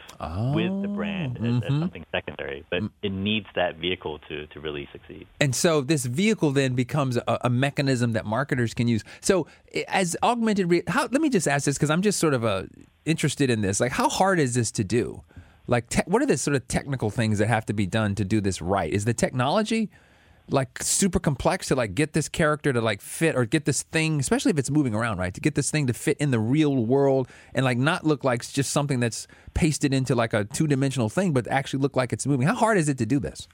with 0.54 0.82
the 0.82 0.88
brand 0.88 1.38
as, 1.38 1.64
as 1.64 1.80
something 1.80 2.06
secondary. 2.12 2.66
But 2.70 2.84
it 3.02 3.12
needs 3.12 3.48
that 3.56 3.78
vehicle 3.78 4.20
to, 4.30 4.48
to 4.48 4.60
really 4.60 4.88
succeed. 4.92 5.28
And 5.40 5.56
so 5.56 5.82
this 5.82 6.06
vehicle 6.06 6.52
then 6.52 6.74
becomes 6.74 7.18
a, 7.18 7.38
a 7.42 7.50
mechanism 7.50 8.14
that 8.14 8.26
marketers 8.26 8.74
can 8.74 8.88
use. 8.88 9.04
So 9.22 9.48
as 9.88 10.16
augmented, 10.24 10.70
re- 10.70 10.84
how, 10.88 11.04
let 11.04 11.22
me 11.22 11.30
just 11.30 11.48
ask 11.48 11.66
this 11.66 11.78
because 11.78 11.90
I'm 11.90 12.02
just 12.02 12.20
sort 12.20 12.34
of 12.34 12.44
uh, 12.44 12.64
interested 13.06 13.50
in 13.50 13.62
this. 13.62 13.80
Like, 13.80 13.92
how 13.92 14.10
hard 14.10 14.40
is 14.40 14.54
this 14.54 14.72
to 14.72 14.84
do? 14.84 15.24
Like, 15.68 15.90
te- 15.90 16.04
what 16.06 16.22
are 16.22 16.26
the 16.26 16.38
sort 16.38 16.56
of 16.56 16.68
technical 16.68 17.10
things 17.10 17.40
that 17.40 17.48
have 17.48 17.66
to 17.68 17.74
be 17.74 17.86
done 17.86 18.16
to 18.16 18.26
do 18.26 18.42
this 18.42 18.62
right? 18.62 18.92
Is 18.92 19.06
the 19.06 19.14
technology 19.14 19.90
like 20.50 20.82
super 20.82 21.20
complex 21.20 21.68
to 21.68 21.76
like 21.76 21.96
get 21.96 22.14
this 22.14 22.28
character 22.28 22.74
to 22.74 22.82
like 22.82 23.02
fit 23.02 23.36
or 23.36 23.46
get 23.46 23.66
this 23.66 23.84
thing, 23.84 24.20
especially 24.20 24.52
if 24.52 24.58
it's 24.58 24.70
moving 24.70 24.94
around, 24.94 25.18
right? 25.18 25.34
To 25.34 25.42
get 25.42 25.56
this 25.56 25.72
thing 25.72 25.88
to 25.88 25.94
fit 25.94 26.18
in 26.18 26.32
the 26.32 26.40
real 26.40 26.76
world 26.76 27.28
and 27.54 27.66
like 27.66 27.78
not 27.78 28.06
look 28.06 28.24
like 28.24 28.42
it's 28.42 28.52
just 28.52 28.72
something 28.72 29.00
that's 29.00 29.28
pasted 29.54 29.94
into 29.94 30.16
like 30.16 30.34
a 30.34 30.46
two 30.46 30.68
dimensional 30.68 31.10
thing, 31.10 31.32
but 31.34 31.48
actually 31.48 31.80
look 31.80 31.96
like 31.96 32.14
it's 32.14 32.26
moving. 32.26 32.48
How 32.48 32.56
hard 32.56 32.78
is 32.78 32.90
it 32.90 32.98
to 32.98 33.06
do 33.06 33.20
this? 33.20 33.48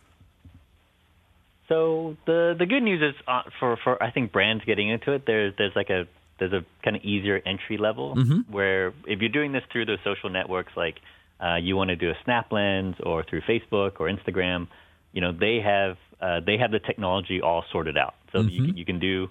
So 1.68 2.16
the 2.26 2.56
the 2.58 2.66
good 2.66 2.84
news 2.84 3.02
is 3.02 3.22
uh, 3.28 3.44
for 3.60 3.78
for 3.84 4.02
I 4.02 4.12
think 4.12 4.32
brands 4.32 4.64
getting 4.66 4.90
into 4.90 5.12
it, 5.12 5.26
there's 5.26 5.54
there's 5.58 5.76
like 5.76 5.90
a 5.90 6.08
there's 6.40 6.54
a 6.54 6.64
kind 6.84 6.96
of 6.96 7.04
easier 7.04 7.42
entry 7.46 7.78
level 7.78 8.16
where 8.50 8.94
if 9.06 9.20
you're 9.20 9.30
doing 9.30 9.52
this 9.52 9.64
through 9.72 9.86
the 9.86 9.98
social 10.04 10.30
networks, 10.30 10.72
like 10.78 10.96
uh, 11.44 11.56
you 11.56 11.76
want 11.76 11.90
to 11.90 11.96
do 11.96 12.10
a 12.10 12.14
Snap 12.24 12.52
Lens 12.52 12.96
or 13.04 13.24
through 13.24 13.42
Facebook 13.42 14.00
or 14.00 14.10
Instagram, 14.10 14.68
you 15.12 15.22
know 15.22 15.32
they 15.34 15.60
have 15.60 15.98
uh, 16.22 16.40
they 16.46 16.58
have 16.58 16.72
the 16.72 16.80
technology 16.80 17.42
all 17.42 17.64
sorted 17.72 17.98
out, 17.98 18.16
so 18.32 18.42
you 18.42 18.66
can, 18.66 18.78
you 18.78 18.86
can 18.86 19.00
do 19.00 19.30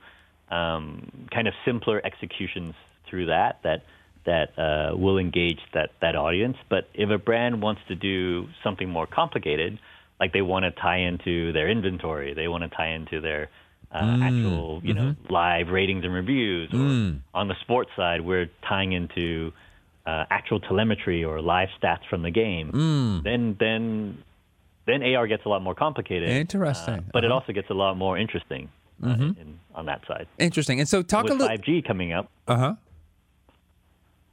um, 0.50 1.26
kind 1.32 1.48
of 1.48 1.54
simpler 1.64 2.00
executions 2.04 2.74
through 3.08 3.26
that 3.26 3.60
that 3.62 3.84
that 4.24 4.58
uh, 4.58 4.96
will 4.96 5.18
engage 5.18 5.60
that 5.74 5.90
that 6.00 6.16
audience. 6.16 6.56
But 6.68 6.88
if 6.94 7.10
a 7.10 7.18
brand 7.18 7.62
wants 7.62 7.80
to 7.88 7.94
do 7.94 8.48
something 8.62 8.88
more 8.88 9.06
complicated, 9.06 9.78
like 10.20 10.32
they 10.32 10.42
want 10.42 10.64
to 10.64 10.70
tie 10.70 10.98
into 10.98 11.52
their 11.52 11.68
inventory, 11.68 12.34
they 12.34 12.48
want 12.48 12.62
to 12.62 12.68
tie 12.68 12.90
into 12.90 13.20
their 13.20 13.50
uh, 13.92 13.98
actual, 14.22 14.80
you 14.84 14.94
know, 14.94 15.14
live 15.30 15.68
ratings 15.68 16.04
and 16.04 16.12
reviews, 16.12 16.70
or 16.72 16.76
on 17.34 17.48
the 17.48 17.54
sports 17.62 17.90
side, 17.96 18.20
we're 18.20 18.48
tying 18.68 18.92
into 18.92 19.52
uh, 20.06 20.24
actual 20.30 20.60
telemetry 20.60 21.24
or 21.24 21.40
live 21.40 21.68
stats 21.80 22.04
from 22.10 22.22
the 22.22 22.30
game. 22.30 22.70
Then 23.22 23.56
then 23.58 24.18
then 24.86 25.02
AR 25.02 25.26
gets 25.26 25.44
a 25.44 25.48
lot 25.48 25.62
more 25.62 25.74
complicated. 25.74 26.28
Interesting. 26.30 26.94
uh, 26.94 27.00
but 27.12 27.24
it 27.24 27.30
Uh-huh. 27.30 27.40
also 27.40 27.52
gets 27.52 27.68
a 27.70 27.74
lot 27.74 27.96
more 27.96 28.16
interesting 28.16 28.68
uh, 29.04 29.08
in, 29.10 29.58
on 29.74 29.86
that 29.86 30.00
side. 30.06 30.26
Interesting. 30.38 30.80
And 30.80 30.88
so 30.88 31.02
talk 31.02 31.24
a 31.28 31.34
little. 31.34 31.48
5G 31.48 31.86
coming 31.86 32.12
up, 32.12 32.30
Uh 32.48 32.56
huh. 32.56 32.74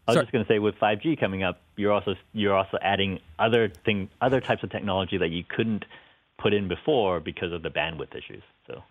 I 0.05 0.11
was 0.11 0.15
Sorry. 0.15 0.25
just 0.25 0.33
going 0.33 0.45
to 0.45 0.51
say 0.53 0.59
with 0.59 0.75
5G 0.75 1.17
coming 1.19 1.43
up, 1.43 1.61
you're 1.77 1.91
also 1.93 2.15
you're 2.33 2.53
also 2.55 2.77
adding 2.81 3.19
other 3.39 3.71
thing 3.85 4.09
other 4.21 4.41
types 4.41 4.61
of 4.63 4.69
technology 4.69 5.17
that 5.17 5.29
you 5.29 5.43
couldn't 5.47 5.85
put 6.37 6.53
in 6.53 6.67
before 6.67 7.19
because 7.21 7.53
of 7.53 7.63
the 7.63 7.69
bandwidth 7.69 8.13
issues. 8.13 8.43
So 8.67 8.83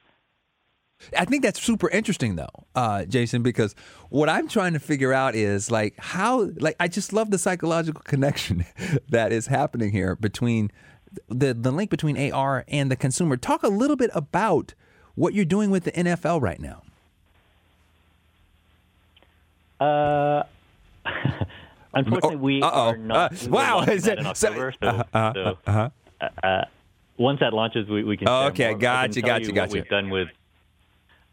I 1.18 1.24
think 1.26 1.42
that's 1.42 1.60
super 1.60 1.90
interesting 1.90 2.36
though, 2.36 2.64
uh, 2.74 3.04
Jason, 3.04 3.42
because 3.42 3.74
what 4.08 4.28
I'm 4.30 4.48
trying 4.48 4.72
to 4.72 4.78
figure 4.78 5.12
out 5.12 5.34
is 5.34 5.70
like 5.70 5.94
how, 5.98 6.48
like, 6.60 6.76
I 6.80 6.88
just 6.88 7.12
love 7.12 7.30
the 7.30 7.38
psychological 7.38 8.00
connection 8.06 8.64
that 9.10 9.32
is 9.32 9.48
happening 9.48 9.90
here 9.92 10.16
between 10.16 10.70
the 11.28 11.54
the 11.54 11.70
link 11.72 11.90
between 11.90 12.16
AR 12.32 12.64
and 12.68 12.90
the 12.90 12.96
consumer. 12.96 13.36
Talk 13.36 13.62
a 13.62 13.68
little 13.68 13.96
bit 13.96 14.10
about 14.14 14.74
what 15.14 15.34
you're 15.34 15.44
doing 15.44 15.70
with 15.70 15.84
the 15.84 15.92
NFL 15.92 16.40
right 16.40 16.60
now. 16.60 16.82
Uh, 19.80 20.42
unfortunately, 21.94 22.36
we 22.36 22.62
Oh, 22.62 22.66
uh-oh. 22.66 22.88
are 22.90 22.96
not. 22.96 23.32
Uh, 23.32 23.36
we 23.42 23.48
wow, 23.48 23.80
is 23.82 24.04
that 24.04 24.12
it- 24.14 24.20
in 24.20 24.26
October, 24.26 24.74
so, 24.80 24.88
uh-huh, 24.88 25.32
so, 25.34 25.58
uh-huh. 25.66 26.28
uh, 26.42 26.64
once 27.18 27.40
that 27.40 27.52
launches, 27.52 27.88
we, 27.88 28.04
we 28.04 28.16
can. 28.16 28.28
Oh, 28.28 28.46
okay, 28.46 28.70
more. 28.70 28.78
Gotcha, 28.78 29.20
can 29.20 29.22
gotcha, 29.28 29.46
you 29.46 29.52
gotcha. 29.52 29.68
What 29.68 29.74
we've 29.74 29.88
done 29.88 30.10
with 30.10 30.28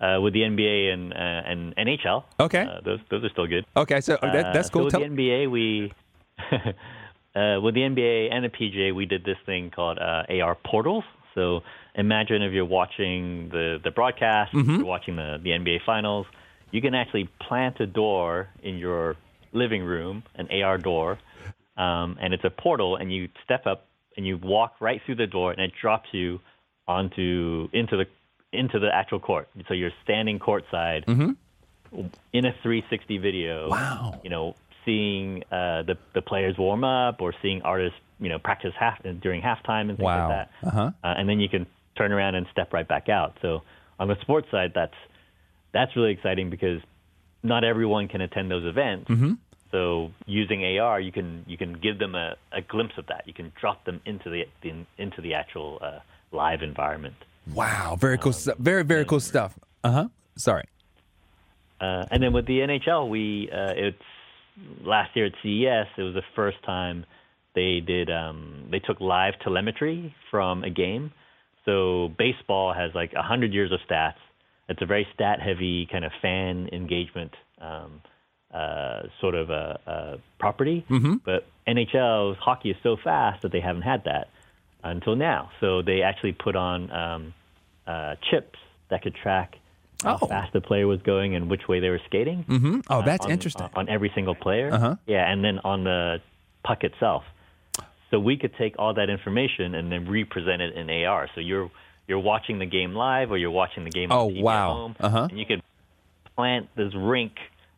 uh, 0.02 0.20
with 0.22 0.34
the 0.34 0.42
NBA 0.42 0.94
and 0.94 1.14
uh, 1.14 1.16
and 1.18 1.76
NHL. 1.76 2.24
Okay. 2.40 2.64
uh, 2.64 2.82
those 2.84 3.00
those 3.10 3.24
are 3.24 3.30
still 3.30 3.48
good. 3.48 3.66
Okay, 3.78 4.02
so 4.02 4.18
that, 4.22 4.54
that's 4.54 4.68
Uh, 4.70 4.72
cool. 4.72 4.90
So 4.90 5.00
Tell- 5.00 5.08
the 5.10 5.16
NBA, 5.16 5.50
we 5.52 5.94
uh, 7.36 7.60
with 7.62 7.76
the 7.76 7.82
NBA 7.82 8.34
and 8.34 8.44
the 8.46 8.50
PGA, 8.50 8.94
we 8.94 9.06
did 9.06 9.24
this 9.24 9.38
thing 9.46 9.72
called 9.72 10.00
uh, 10.00 10.24
AR 10.30 10.56
portals. 10.56 11.04
So 11.36 11.62
imagine 11.96 12.42
if 12.42 12.54
you're 12.54 12.66
watching 12.66 13.50
the 13.50 13.80
the 13.84 13.92
broadcast, 13.92 14.54
Mm-hmm. 14.54 14.78
you're 14.78 14.86
watching 14.86 15.16
the 15.16 15.40
the 15.42 15.52
NBA 15.52 15.80
finals, 15.86 16.26
you 16.72 16.82
can 16.82 16.94
actually 16.96 17.30
plant 17.48 17.80
a 17.80 17.86
door 17.86 18.50
in 18.64 18.78
your 18.78 19.16
living 19.54 19.84
room, 19.84 20.24
an 20.36 20.48
AR 20.62 20.78
door, 20.78 21.18
um, 21.78 22.18
and 22.22 22.34
it's 22.34 22.44
a 22.44 22.50
portal, 22.50 22.96
and 22.96 23.12
you 23.14 23.30
step 23.44 23.66
up 23.66 23.86
and 24.18 24.26
you 24.28 24.38
walk 24.38 24.76
right 24.82 25.02
through 25.06 25.16
the 25.16 25.28
door, 25.28 25.52
and 25.52 25.62
it 25.62 25.72
drops 25.82 26.10
you 26.12 26.40
onto 26.88 27.70
into 27.74 27.96
the 27.98 28.06
into 28.52 28.80
the 28.80 28.90
actual 28.94 29.20
court. 29.20 29.48
So 29.68 29.74
you're 29.76 29.94
standing 30.04 30.40
courtside 30.40 31.04
in 32.34 32.46
a 32.46 32.52
360 32.64 33.18
video. 33.20 33.70
Wow. 33.70 34.20
You 34.24 34.30
know, 34.30 34.56
seeing 34.86 35.44
uh, 35.52 35.84
the 35.84 35.98
the 36.14 36.22
players 36.22 36.58
warm 36.58 36.84
up 36.84 37.22
or 37.22 37.34
seeing 37.42 37.62
artists, 37.64 37.98
you 38.20 38.30
know, 38.30 38.40
practice 38.40 38.74
half 38.80 39.02
during 39.22 39.42
halftime 39.42 39.90
and 39.90 39.98
things 39.98 40.00
Wow. 40.06 40.28
like 40.30 40.38
that. 40.38 40.68
Uh-huh. 40.68 40.92
Uh, 41.04 41.14
and 41.18 41.28
then 41.30 41.40
you 41.40 41.50
can 41.50 41.66
turn 41.98 42.12
around 42.12 42.36
and 42.36 42.46
step 42.52 42.72
right 42.74 42.88
back 42.88 43.10
out. 43.10 43.38
So 43.42 43.62
on 44.00 44.08
the 44.08 44.16
sports 44.22 44.48
side, 44.52 44.72
that's 44.74 44.94
that's 45.74 45.96
really 45.96 46.12
exciting 46.12 46.50
because 46.50 46.82
not 47.44 47.64
everyone 47.64 48.08
can 48.08 48.22
attend 48.22 48.50
those 48.52 48.66
events. 48.66 49.10
Mm-hmm. 49.10 49.34
So 49.72 50.12
using 50.26 50.64
AR, 50.80 51.00
you 51.00 51.12
can 51.12 51.44
you 51.48 51.58
can 51.58 51.74
give 51.74 52.00
them 52.00 52.16
a, 52.16 52.36
a 52.52 52.62
glimpse 52.62 52.96
of 52.98 53.06
that. 53.08 53.24
You 53.28 53.34
can 53.34 53.52
drop 53.60 53.86
them 53.86 54.02
into 54.06 54.30
the, 54.30 54.46
the 54.64 54.74
into 54.98 55.22
the 55.22 55.36
actual 55.36 55.78
uh, 55.82 56.00
live 56.32 56.62
environment. 56.64 57.16
wow, 57.54 57.96
very 58.00 58.18
cool 58.18 58.34
stuff. 58.34 58.58
Very 58.58 58.84
very 58.84 59.06
cool 59.06 59.20
stuff. 59.20 59.58
Uh 59.84 59.92
huh. 59.92 60.08
Sorry. 60.38 60.64
Uh, 61.82 62.06
and 62.12 62.22
then 62.22 62.34
with 62.34 62.46
the 62.46 62.60
NHL, 62.60 63.10
we 63.10 63.50
uh, 63.52 63.74
it's 63.76 64.02
last 64.84 65.16
year 65.16 65.26
at 65.26 65.34
CES. 65.44 65.88
It 65.98 66.02
was 66.02 66.14
the 66.14 66.24
first 66.36 66.58
time 66.66 67.06
they 67.56 67.80
did 67.80 68.10
um, 68.10 68.68
they 68.72 68.80
took 68.80 69.00
live 69.02 69.34
telemetry 69.44 70.14
from 70.32 70.64
a 70.64 70.70
game. 70.70 71.12
So 71.66 72.12
baseball 72.18 72.74
has 72.74 72.92
like 72.96 73.14
hundred 73.14 73.54
years 73.54 73.72
of 73.72 73.80
stats. 73.90 74.16
It's 74.68 74.82
a 74.82 74.86
very 74.86 75.08
stat 75.14 75.42
heavy 75.42 75.88
kind 75.92 76.06
of 76.06 76.12
fan 76.22 76.70
engagement 76.72 77.32
um, 77.60 78.02
uh, 78.54 79.04
sort 79.20 79.36
of 79.36 79.50
a, 79.50 79.80
a 79.86 80.18
property. 80.40 80.86
But 81.26 81.48
NHL 81.68 82.38
hockey 82.38 82.72
is 82.72 82.78
so 82.84 82.98
fast 83.04 83.42
that 83.42 83.52
they 83.52 83.60
haven't 83.60 83.84
had 83.84 84.04
that 84.06 84.30
until 84.84 85.16
now. 85.16 85.52
So 85.60 85.82
they 85.82 86.02
actually 86.02 86.34
put 86.34 86.56
on 86.56 86.92
um, 86.92 87.34
uh, 87.86 88.16
chips 88.30 88.58
that 88.90 89.02
could 89.02 89.16
track 89.16 89.56
how 90.04 90.18
Oh. 90.22 90.28
fast 90.28 90.54
the 90.54 90.62
player 90.62 90.88
was 90.88 91.02
going 91.02 91.36
and 91.36 91.50
which 91.50 91.68
way 91.68 91.80
they 91.80 91.90
were 91.90 92.02
skating. 92.06 92.44
hmm 92.44 92.80
Oh, 92.90 93.02
that's 93.02 93.26
on, 93.26 93.32
interesting. 93.32 93.68
On 93.74 93.90
every 93.90 94.12
single 94.16 94.36
player. 94.36 94.72
Uh-huh. 94.74 94.96
Yeah, 95.06 95.30
and 95.32 95.44
then 95.44 95.60
on 95.64 95.84
the 95.84 96.22
puck 96.64 96.84
itself. 96.84 97.24
So 98.12 98.20
we 98.20 98.38
could 98.38 98.56
take 98.58 98.76
all 98.80 98.94
that 98.96 99.10
information 99.10 99.76
and 99.76 99.92
then 99.92 100.10
represent 100.10 100.62
it 100.62 100.74
in 100.76 100.90
AR. 100.90 101.30
So 101.36 101.42
you're 101.42 101.70
you're 102.08 102.18
watching 102.20 102.58
the 102.58 102.66
game 102.66 102.96
live 102.96 103.30
or 103.30 103.38
you're 103.38 103.52
watching 103.52 103.84
the 103.84 103.92
game 103.92 104.12
Oh, 104.12 104.28
on 104.28 104.32
TV 104.34 104.42
wow. 104.42 104.70
at 104.70 104.74
home, 104.74 104.96
Uh-huh. 105.00 105.28
and 105.30 105.38
you 105.40 105.46
could 105.46 105.62
plant 106.36 106.68
this 106.76 106.94
rink 106.96 107.34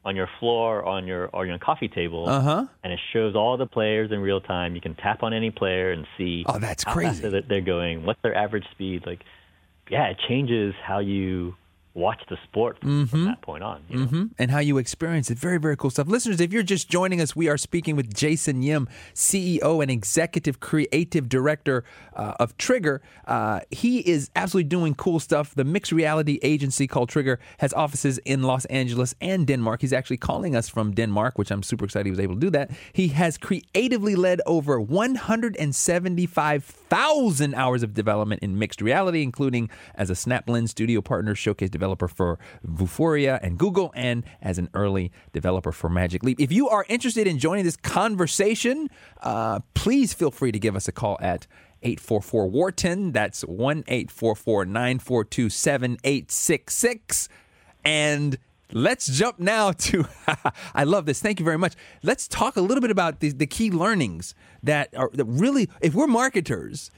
on 0.05 0.15
your 0.15 0.29
floor 0.39 0.85
on 0.85 1.05
your 1.05 1.27
or 1.33 1.45
your 1.45 1.57
coffee 1.57 1.89
table, 1.89 2.29
Uh-huh. 2.29 2.65
and 2.83 2.93
it 2.93 2.99
shows 3.11 3.35
all 3.35 3.57
the 3.57 3.65
players 3.65 4.11
in 4.11 4.19
real 4.19 4.39
time. 4.39 4.73
You 4.73 4.81
can 4.81 4.95
tap 4.95 5.21
on 5.21 5.33
any 5.33 5.51
player 5.51 5.91
and 5.91 6.07
see 6.17 6.45
Oh, 6.47 6.59
that's 6.59 6.83
how 6.85 6.93
crazy. 6.93 7.27
that 7.27 7.49
they're 7.49 7.59
going, 7.61 8.05
what's 8.05 8.21
their 8.21 8.33
average 8.35 8.65
speed, 8.71 9.05
like 9.05 9.23
yeah, 9.89 10.05
it 10.05 10.17
changes 10.29 10.73
how 10.81 10.99
you 10.99 11.55
watch 11.93 12.21
the 12.29 12.37
sport 12.43 12.79
from, 12.79 13.05
from 13.07 13.25
that 13.25 13.41
point 13.41 13.63
on. 13.63 13.81
You 13.89 14.05
know? 14.05 14.29
and 14.39 14.51
how 14.51 14.59
you 14.59 14.77
experience 14.77 15.29
it. 15.29 15.37
Very, 15.37 15.57
very 15.57 15.75
cool 15.75 15.89
stuff. 15.89 16.07
Listeners, 16.07 16.39
if 16.39 16.53
you're 16.53 16.63
just 16.63 16.89
joining 16.89 17.19
us, 17.19 17.35
we 17.35 17.49
are 17.49 17.57
speaking 17.57 17.97
with 17.97 18.13
Jason 18.13 18.63
Yim, 18.63 18.87
CEO 19.13 19.81
and 19.81 19.91
Executive 19.91 20.61
Creative 20.61 21.27
Director 21.27 21.83
uh, 22.15 22.35
of 22.39 22.55
Trigger. 22.57 23.01
Uh, 23.25 23.59
he 23.71 23.99
is 23.99 24.29
absolutely 24.35 24.69
doing 24.69 24.95
cool 24.95 25.19
stuff. 25.19 25.53
The 25.53 25.65
mixed 25.65 25.91
reality 25.91 26.39
agency 26.41 26.87
called 26.87 27.09
Trigger 27.09 27.39
has 27.57 27.73
offices 27.73 28.17
in 28.19 28.43
Los 28.43 28.63
Angeles 28.65 29.13
and 29.19 29.45
Denmark. 29.45 29.81
He's 29.81 29.91
actually 29.93 30.17
calling 30.17 30.55
us 30.55 30.69
from 30.69 30.93
Denmark, 30.93 31.37
which 31.37 31.51
I'm 31.51 31.63
super 31.63 31.85
excited 31.85 32.05
he 32.05 32.11
was 32.11 32.19
able 32.19 32.35
to 32.35 32.41
do 32.41 32.51
that. 32.51 32.71
He 32.93 33.09
has 33.09 33.37
creatively 33.37 34.15
led 34.15 34.39
over 34.45 34.79
175,000 34.79 37.55
hours 37.55 37.83
of 37.83 37.93
development 37.93 38.41
in 38.41 38.57
mixed 38.57 38.81
reality, 38.81 39.23
including 39.23 39.69
as 39.95 40.09
a 40.09 40.13
SnapLens 40.13 40.69
studio 40.69 41.01
partner, 41.01 41.35
showcase 41.35 41.69
developer 41.81 42.07
for 42.07 42.37
Vuforia 42.63 43.39
and 43.41 43.57
Google, 43.57 43.91
and 43.95 44.23
as 44.39 44.59
an 44.59 44.69
early 44.75 45.11
developer 45.33 45.71
for 45.71 45.89
Magic 45.89 46.21
Leap. 46.21 46.39
If 46.39 46.51
you 46.51 46.69
are 46.69 46.85
interested 46.87 47.25
in 47.25 47.39
joining 47.39 47.65
this 47.65 47.75
conversation, 47.75 48.87
uh, 49.23 49.61
please 49.73 50.13
feel 50.13 50.29
free 50.29 50.51
to 50.51 50.59
give 50.59 50.75
us 50.75 50.87
a 50.87 50.91
call 50.91 51.17
at 51.19 51.47
844 51.81 52.47
Wharton. 52.47 53.11
That's 53.11 53.41
1 53.41 53.83
844 53.87 54.65
942 54.65 55.49
7866. 55.49 57.29
And 57.83 58.37
let's 58.71 59.07
jump 59.07 59.39
now 59.39 59.71
to, 59.89 60.05
I 60.75 60.83
love 60.83 61.07
this. 61.07 61.19
Thank 61.19 61.39
you 61.39 61.45
very 61.45 61.57
much. 61.57 61.73
Let's 62.03 62.27
talk 62.27 62.57
a 62.57 62.61
little 62.61 62.81
bit 62.81 62.91
about 62.91 63.21
the, 63.21 63.31
the 63.31 63.47
key 63.47 63.71
learnings 63.71 64.35
that 64.61 64.95
are 64.95 65.09
that 65.15 65.25
really, 65.25 65.67
if 65.81 65.95
we're 65.95 66.05
marketers 66.05 66.91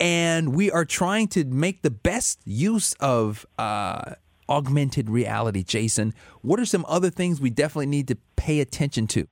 and 0.00 0.54
we 0.54 0.70
are 0.70 0.86
trying 0.86 1.28
to 1.28 1.44
make 1.44 1.82
the 1.82 1.90
best 1.90 2.40
use 2.46 2.94
of 2.94 3.46
uh, 3.58 4.14
augmented 4.50 5.08
reality, 5.08 5.62
Jason, 5.62 6.12
what 6.42 6.58
are 6.60 6.66
some 6.66 6.84
other 6.88 7.08
things 7.08 7.40
we 7.40 7.50
definitely 7.50 7.86
need 7.86 8.08
to 8.08 8.16
pay 8.36 8.60
attention 8.60 9.06
to? 9.06 9.26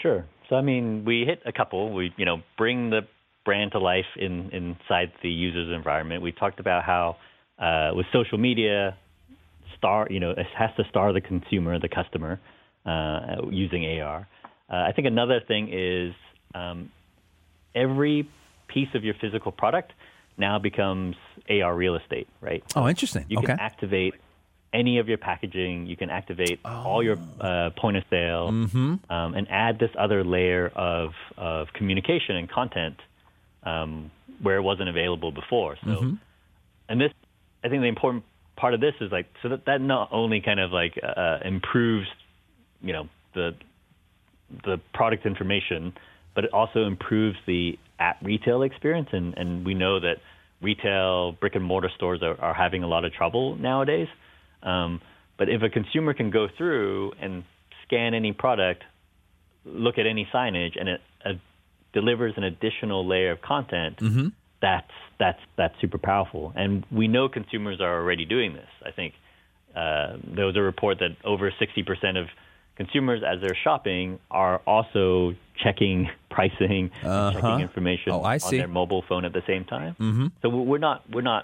Sure. 0.00 0.26
So 0.48 0.56
I 0.56 0.60
mean, 0.60 1.04
we 1.04 1.24
hit 1.24 1.40
a 1.46 1.52
couple. 1.52 1.94
We 1.94 2.12
you 2.16 2.26
know 2.26 2.42
bring 2.58 2.90
the 2.90 3.00
brand 3.44 3.72
to 3.72 3.78
life 3.78 4.06
in 4.16 4.50
inside 4.50 5.12
the 5.22 5.30
user's 5.30 5.74
environment. 5.74 6.22
We 6.22 6.32
talked 6.32 6.60
about 6.60 6.84
how 6.84 7.16
uh, 7.58 7.94
with 7.94 8.06
social 8.12 8.38
media, 8.38 8.96
star 9.78 10.08
you 10.10 10.20
know 10.20 10.30
it 10.32 10.46
has 10.56 10.70
to 10.76 10.84
star 10.90 11.12
the 11.12 11.20
consumer, 11.20 11.78
the 11.78 11.88
customer, 11.88 12.40
uh, 12.84 13.48
using 13.50 14.00
AR. 14.00 14.28
Uh, 14.70 14.74
I 14.74 14.92
think 14.92 15.06
another 15.06 15.40
thing 15.46 15.68
is 15.72 16.14
um, 16.54 16.90
every 17.74 18.28
piece 18.68 18.88
of 18.94 19.04
your 19.04 19.14
physical 19.20 19.52
product 19.52 19.92
now 20.36 20.58
becomes 20.58 21.16
AR 21.48 21.74
real 21.74 21.96
estate, 21.96 22.28
right? 22.40 22.62
Oh, 22.74 22.88
interesting. 22.88 23.26
You 23.28 23.38
okay. 23.38 23.48
can 23.48 23.60
activate 23.60 24.14
any 24.72 24.98
of 24.98 25.08
your 25.08 25.18
packaging. 25.18 25.86
You 25.86 25.96
can 25.96 26.10
activate 26.10 26.60
all 26.64 27.02
your 27.02 27.18
uh, 27.40 27.70
point 27.76 27.96
of 27.98 28.04
sale 28.08 28.48
um, 28.48 29.00
and 29.10 29.46
add 29.50 29.78
this 29.78 29.90
other 29.98 30.24
layer 30.24 30.68
of, 30.68 31.10
of 31.36 31.68
communication 31.74 32.36
and 32.36 32.50
content 32.50 32.96
um, 33.64 34.10
where 34.40 34.56
it 34.56 34.62
wasn't 34.62 34.88
available 34.88 35.30
before. 35.30 35.76
So, 35.84 36.16
and 36.88 37.00
this, 37.00 37.12
I 37.62 37.68
think 37.68 37.82
the 37.82 37.88
important 37.88 38.24
part 38.56 38.74
of 38.74 38.80
this 38.80 38.94
is 39.00 39.10
like 39.12 39.26
so 39.42 39.50
that 39.50 39.66
that 39.66 39.80
not 39.80 40.08
only 40.12 40.40
kind 40.40 40.60
of 40.60 40.72
like 40.72 40.98
uh, 41.02 41.38
improves, 41.44 42.06
you 42.80 42.92
know, 42.92 43.08
the 43.34 43.54
the 44.64 44.80
product 44.92 45.26
information, 45.26 45.92
but 46.34 46.44
it 46.44 46.52
also 46.52 46.84
improves 46.84 47.36
the 47.46 47.78
at 47.98 48.16
retail 48.22 48.62
experience. 48.62 49.08
And, 49.12 49.34
and 49.36 49.64
we 49.64 49.74
know 49.74 50.00
that 50.00 50.16
retail 50.60 51.32
brick 51.32 51.54
and 51.54 51.64
mortar 51.64 51.90
stores 51.94 52.22
are, 52.22 52.40
are 52.40 52.54
having 52.54 52.82
a 52.82 52.86
lot 52.86 53.04
of 53.04 53.12
trouble 53.12 53.56
nowadays. 53.56 54.08
Um, 54.62 55.00
but 55.38 55.48
if 55.48 55.62
a 55.62 55.68
consumer 55.68 56.14
can 56.14 56.30
go 56.30 56.48
through 56.56 57.12
and 57.20 57.44
scan 57.86 58.14
any 58.14 58.32
product, 58.32 58.84
look 59.64 59.98
at 59.98 60.06
any 60.06 60.28
signage, 60.32 60.78
and 60.78 60.88
it 60.88 61.00
uh, 61.24 61.32
delivers 61.92 62.34
an 62.36 62.44
additional 62.44 63.06
layer 63.06 63.32
of 63.32 63.42
content, 63.42 63.98
that's 64.60 64.90
that's 65.18 65.40
that's 65.56 65.74
super 65.80 65.98
powerful. 65.98 66.52
And 66.54 66.86
we 66.90 67.08
know 67.08 67.28
consumers 67.28 67.80
are 67.80 68.00
already 68.00 68.24
doing 68.24 68.54
this. 68.54 68.68
I 68.84 68.92
think 68.92 69.14
uh, 69.74 70.16
there 70.24 70.46
was 70.46 70.56
a 70.56 70.62
report 70.62 70.98
that 71.00 71.16
over 71.24 71.50
60% 71.50 72.20
of 72.20 72.28
consumers, 72.76 73.22
as 73.26 73.40
they're 73.40 73.56
shopping, 73.64 74.18
are 74.30 74.58
also 74.66 75.34
checking 75.62 76.08
pricing, 76.36 76.90
Uh-huh. 77.04 77.32
checking 77.32 77.60
information 77.60 78.12
Oh, 78.12 78.22
on 78.24 78.40
see. 78.40 78.58
their 78.58 78.68
mobile 78.80 79.02
phone 79.08 79.24
at 79.24 79.32
the 79.32 79.42
same 79.46 79.64
time. 79.64 79.92
Mm-hmm. 80.00 80.26
So 80.42 80.48
we're 80.48 80.78
not 80.88 80.98
we're 81.14 81.28
not 81.32 81.42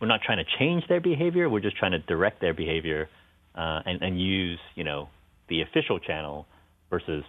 we're 0.00 0.08
not 0.14 0.20
trying 0.26 0.38
to 0.44 0.48
change 0.58 0.82
their 0.88 1.00
behavior. 1.12 1.44
We're 1.52 1.66
just 1.68 1.76
trying 1.82 1.92
to 1.98 2.02
direct 2.14 2.40
their 2.40 2.54
behavior 2.54 3.08
uh, 3.54 3.80
and, 3.88 3.96
and 4.02 4.12
use 4.20 4.60
you 4.78 4.84
know 4.84 5.08
the 5.48 5.58
official 5.66 5.98
channel 5.98 6.46
versus 6.90 7.24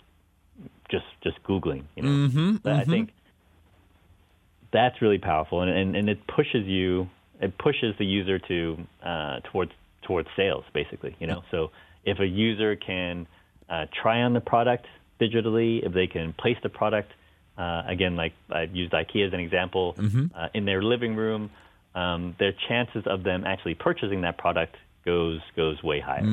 just 0.94 1.06
just 1.26 1.38
googling. 1.44 1.84
You 1.96 2.04
know, 2.04 2.10
Mm-hmm, 2.28 2.56
But 2.64 2.74
I 2.74 2.86
think 2.86 3.10
that's 4.72 5.02
really 5.02 5.18
powerful, 5.18 5.62
and, 5.62 5.72
and 5.72 5.96
and 5.96 6.10
it 6.10 6.20
pushes 6.28 6.66
you, 6.66 7.10
it 7.42 7.58
pushes 7.58 7.96
the 7.98 8.06
user 8.06 8.40
to 8.40 8.78
uh, 9.04 9.40
towards 9.52 9.72
towards 10.04 10.30
sales, 10.36 10.64
basically. 10.74 11.16
You 11.20 11.28
know, 11.28 11.44
so 11.52 11.72
if 12.06 12.20
a 12.20 12.26
user 12.26 12.76
can 12.76 13.28
uh, 13.70 13.86
try 14.02 14.22
on 14.22 14.34
the 14.34 14.42
product 14.42 14.86
digitally, 15.22 15.86
if 15.86 15.94
they 15.94 16.08
can 16.08 16.34
place 16.34 16.58
the 16.64 16.70
product, 16.70 17.12
uh, 17.58 17.84
again, 17.88 18.16
like 18.16 18.34
I 18.50 18.64
used 18.64 18.92
IKEA 18.94 19.28
as 19.28 19.34
an 19.34 19.40
example, 19.40 19.96
uh, 20.36 20.48
in 20.54 20.66
their 20.66 20.82
living 20.82 21.16
room, 21.16 21.52
um, 21.94 22.36
their 22.40 22.54
chances 22.68 23.04
of 23.06 23.24
them 23.24 23.44
actually 23.46 23.76
purchasing 23.76 24.22
that 24.22 24.38
product 24.38 24.76
goes 25.06 25.40
goes 25.56 25.82
way 25.84 26.00
higher. 26.00 26.24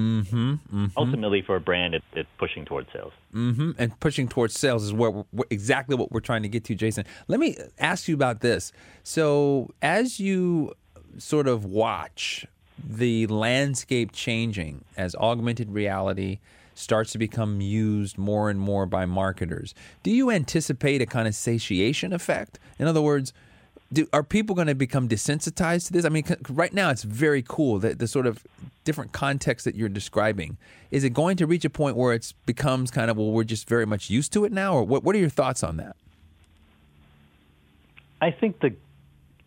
Ultimately, 0.97 1.43
for 1.43 1.57
a 1.57 1.61
brand, 1.61 1.95
it, 1.95 2.03
it's 2.13 2.29
pushing 2.39 2.65
towards 2.65 2.89
sales. 2.93 3.13
hmm 3.33 3.73
and 3.79 3.99
pushing 4.01 4.29
towards 4.29 4.59
sales 4.59 4.85
is 4.85 4.93
where, 4.93 5.25
exactly 5.51 5.97
what 5.97 6.13
we're 6.13 6.21
trying 6.21 6.43
to 6.43 6.49
get 6.49 6.65
to, 6.65 6.75
Jason. 6.75 7.05
Let 7.29 7.41
me 7.41 7.57
ask 7.79 8.09
you 8.09 8.15
about 8.15 8.41
this. 8.41 8.73
So, 9.03 9.71
as 9.83 10.21
you 10.21 10.75
sort 11.19 11.49
of 11.49 11.65
watch 11.65 12.47
the 12.87 13.27
landscape 13.27 14.13
changing 14.13 14.85
as 14.97 15.15
augmented 15.17 15.73
reality 15.73 16.39
starts 16.79 17.13
to 17.13 17.19
become 17.19 17.61
used 17.61 18.17
more 18.17 18.51
and 18.51 18.61
more 18.61 18.87
by 18.87 19.05
marketers, 19.05 19.75
do 20.03 20.11
you 20.11 20.31
anticipate 20.31 21.03
a 21.03 21.07
kind 21.07 21.27
of 21.27 21.35
satiation 21.35 22.13
effect? 22.13 22.59
In 22.79 22.87
other 22.87 23.03
words, 23.03 23.33
do, 23.93 24.07
are 24.13 24.23
people 24.23 24.55
going 24.55 24.69
to 24.69 24.75
become 24.75 25.09
desensitized 25.09 25.87
to 25.87 25.93
this? 25.93 26.05
I 26.05 26.11
mean, 26.11 26.25
c- 26.25 26.37
right 26.51 26.73
now 26.73 26.91
it's 26.91 27.03
very 27.03 27.43
cool 27.47 27.79
that 27.79 27.99
the 27.99 28.07
sort 28.07 28.27
of 28.27 28.47
different 28.85 29.13
context 29.13 29.65
that 29.65 29.75
you're 29.75 29.89
describing. 29.89 30.59
Is 30.91 31.05
it 31.05 31.11
going 31.11 31.37
to 31.39 31.47
reach 31.47 31.65
a 31.65 31.71
point 31.71 31.97
where 31.97 32.13
it 32.13 32.33
becomes 32.47 32.91
kind 32.91 33.11
of 33.11 33.17
well, 33.17 33.31
we're 33.31 33.45
just 33.45 33.69
very 33.69 33.87
much 33.87 34.11
used 34.11 34.33
to 34.35 34.45
it 34.45 34.53
now, 34.53 34.75
or 34.75 34.85
what? 34.85 35.05
What 35.05 35.17
are 35.17 35.19
your 35.19 35.31
thoughts 35.31 35.63
on 35.63 35.79
that? 35.79 35.97
I 38.21 38.31
think 38.31 38.61
the 38.61 38.75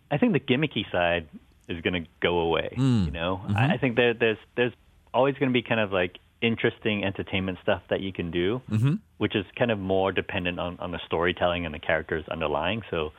I 0.10 0.18
think 0.18 0.34
the 0.34 0.40
gimmicky 0.40 0.92
side 0.92 1.28
is 1.68 1.82
going 1.82 2.04
to 2.04 2.10
go 2.20 2.40
away. 2.40 2.74
Hmm. 2.76 3.06
You 3.06 3.12
know, 3.12 3.42
mm-hmm. 3.44 3.58
I, 3.58 3.74
I 3.74 3.78
think 3.78 3.96
there, 3.96 4.14
there's 4.14 4.38
there's 4.56 4.74
always 5.14 5.36
going 5.36 5.50
to 5.50 5.54
be 5.54 5.62
kind 5.62 5.80
of 5.80 5.92
like 5.92 6.18
interesting 6.42 7.04
entertainment 7.04 7.60
stuff 7.62 7.82
that 7.90 8.02
you 8.02 8.12
can 8.12 8.32
do, 8.32 8.62
mm-hmm. 8.70 8.94
which 9.18 9.36
is 9.36 9.46
kind 9.58 9.72
of 9.72 9.80
more 9.80 10.12
dependent 10.12 10.60
on, 10.60 10.78
on 10.80 10.92
the 10.92 11.00
storytelling 11.06 11.66
and 11.66 11.74
the 11.74 11.80
characters 11.80 12.26
underlying. 12.32 12.82
So 12.90 13.12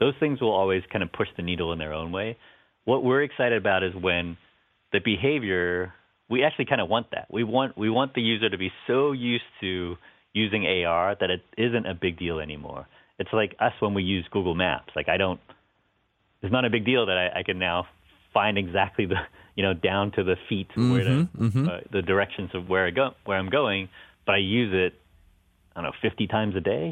those 0.00 0.14
things 0.20 0.40
will 0.40 0.52
always 0.52 0.82
kind 0.92 1.02
of 1.02 1.12
push 1.12 1.28
the 1.36 1.42
needle 1.42 1.72
in 1.72 1.78
their 1.78 1.92
own 1.92 2.12
way. 2.12 2.36
What 2.84 3.04
we're 3.04 3.22
excited 3.22 3.58
about 3.58 3.82
is 3.82 3.94
when 3.94 4.36
the 4.92 5.00
behavior 5.04 5.92
we 6.30 6.44
actually 6.44 6.66
kind 6.66 6.80
of 6.80 6.88
want 6.88 7.10
that. 7.12 7.26
We 7.30 7.42
want 7.42 7.76
we 7.76 7.88
want 7.90 8.14
the 8.14 8.20
user 8.20 8.50
to 8.50 8.58
be 8.58 8.70
so 8.86 9.12
used 9.12 9.44
to 9.60 9.96
using 10.34 10.66
AR 10.66 11.16
that 11.18 11.30
it 11.30 11.42
isn't 11.56 11.86
a 11.86 11.94
big 11.94 12.18
deal 12.18 12.38
anymore. 12.38 12.86
It's 13.18 13.32
like 13.32 13.56
us 13.58 13.72
when 13.80 13.94
we 13.94 14.02
use 14.02 14.26
Google 14.30 14.54
Maps. 14.54 14.92
Like 14.94 15.08
I 15.08 15.16
don't 15.16 15.40
it's 16.42 16.52
not 16.52 16.64
a 16.64 16.70
big 16.70 16.84
deal 16.84 17.06
that 17.06 17.16
I, 17.16 17.40
I 17.40 17.42
can 17.42 17.58
now 17.58 17.86
find 18.32 18.58
exactly 18.58 19.06
the 19.06 19.16
you 19.58 19.62
know 19.66 19.74
down 19.90 20.04
to 20.16 20.22
the 20.30 20.36
feet 20.48 20.68
where 20.92 21.04
the 21.04 21.18
uh, 21.68 21.80
the 21.96 22.02
directions 22.12 22.50
of 22.58 22.62
where 22.72 22.84
I 22.86 22.90
go 23.00 23.06
where 23.26 23.36
I'm 23.40 23.50
going, 23.60 23.82
but 24.26 24.34
I 24.38 24.38
use 24.60 24.72
it 24.86 24.92
I 25.74 25.82
don't 25.82 25.84
know 25.90 25.96
50 26.00 26.26
times 26.36 26.54
a 26.56 26.60
day. 26.74 26.86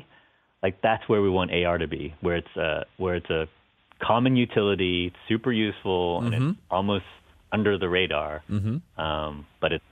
Like 0.64 0.74
that's 0.82 1.04
where 1.10 1.22
we 1.26 1.30
want 1.38 1.48
AR 1.58 1.78
to 1.78 1.88
be, 1.98 2.04
where 2.24 2.36
it's 2.42 2.54
uh 2.66 2.82
where 3.02 3.14
it's 3.20 3.30
a 3.30 3.42
common 4.10 4.34
utility, 4.46 5.12
super 5.28 5.52
useful, 5.52 6.04
and 6.24 6.34
it's 6.34 6.58
almost 6.70 7.04
under 7.56 7.78
the 7.78 7.88
radar, 7.88 8.42
um, 8.98 9.46
but 9.62 9.70
it's 9.76 9.84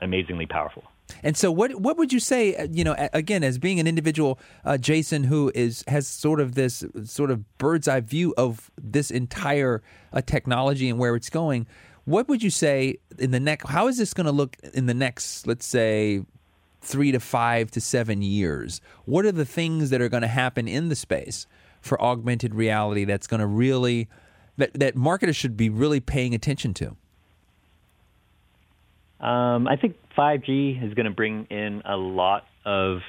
amazingly 0.00 0.46
powerful. 0.46 0.84
And 1.24 1.36
so, 1.36 1.50
what 1.50 1.74
what 1.86 1.96
would 1.98 2.12
you 2.12 2.20
say? 2.20 2.54
uh, 2.54 2.68
You 2.70 2.84
know, 2.84 2.94
again, 3.12 3.42
as 3.42 3.58
being 3.58 3.80
an 3.80 3.86
individual, 3.88 4.38
uh, 4.64 4.78
Jason, 4.78 5.24
who 5.24 5.50
is 5.54 5.84
has 5.88 6.06
sort 6.06 6.40
of 6.40 6.54
this 6.54 6.84
sort 7.04 7.30
of 7.32 7.38
bird's 7.58 7.88
eye 7.88 8.00
view 8.00 8.32
of 8.38 8.70
this 8.80 9.10
entire 9.10 9.82
uh, 10.12 10.20
technology 10.22 10.88
and 10.88 10.98
where 11.00 11.16
it's 11.16 11.28
going. 11.30 11.66
What 12.10 12.26
would 12.26 12.42
you 12.42 12.50
say 12.50 12.96
in 13.20 13.30
the 13.30 13.38
next? 13.38 13.68
How 13.68 13.86
is 13.86 13.96
this 13.96 14.12
going 14.14 14.26
to 14.26 14.32
look 14.32 14.56
in 14.74 14.86
the 14.86 14.94
next, 14.94 15.46
let's 15.46 15.64
say, 15.64 16.24
three 16.80 17.12
to 17.12 17.20
five 17.20 17.70
to 17.70 17.80
seven 17.80 18.20
years? 18.20 18.80
What 19.04 19.24
are 19.26 19.30
the 19.30 19.44
things 19.44 19.90
that 19.90 20.00
are 20.00 20.08
going 20.08 20.22
to 20.22 20.26
happen 20.26 20.66
in 20.66 20.88
the 20.88 20.96
space 20.96 21.46
for 21.80 22.02
augmented 22.02 22.52
reality 22.52 23.04
that's 23.04 23.28
going 23.28 23.38
to 23.38 23.46
really 23.46 24.08
that 24.56 24.74
that 24.74 24.96
marketers 24.96 25.36
should 25.36 25.56
be 25.56 25.70
really 25.70 26.00
paying 26.00 26.34
attention 26.34 26.74
to? 26.74 26.96
Um, 29.24 29.68
I 29.68 29.76
think 29.76 29.94
5G 30.18 30.84
is 30.84 30.94
going 30.94 31.06
to 31.06 31.12
bring 31.12 31.46
in 31.48 31.80
a 31.84 31.96
lot 31.96 32.44
of 32.64 33.02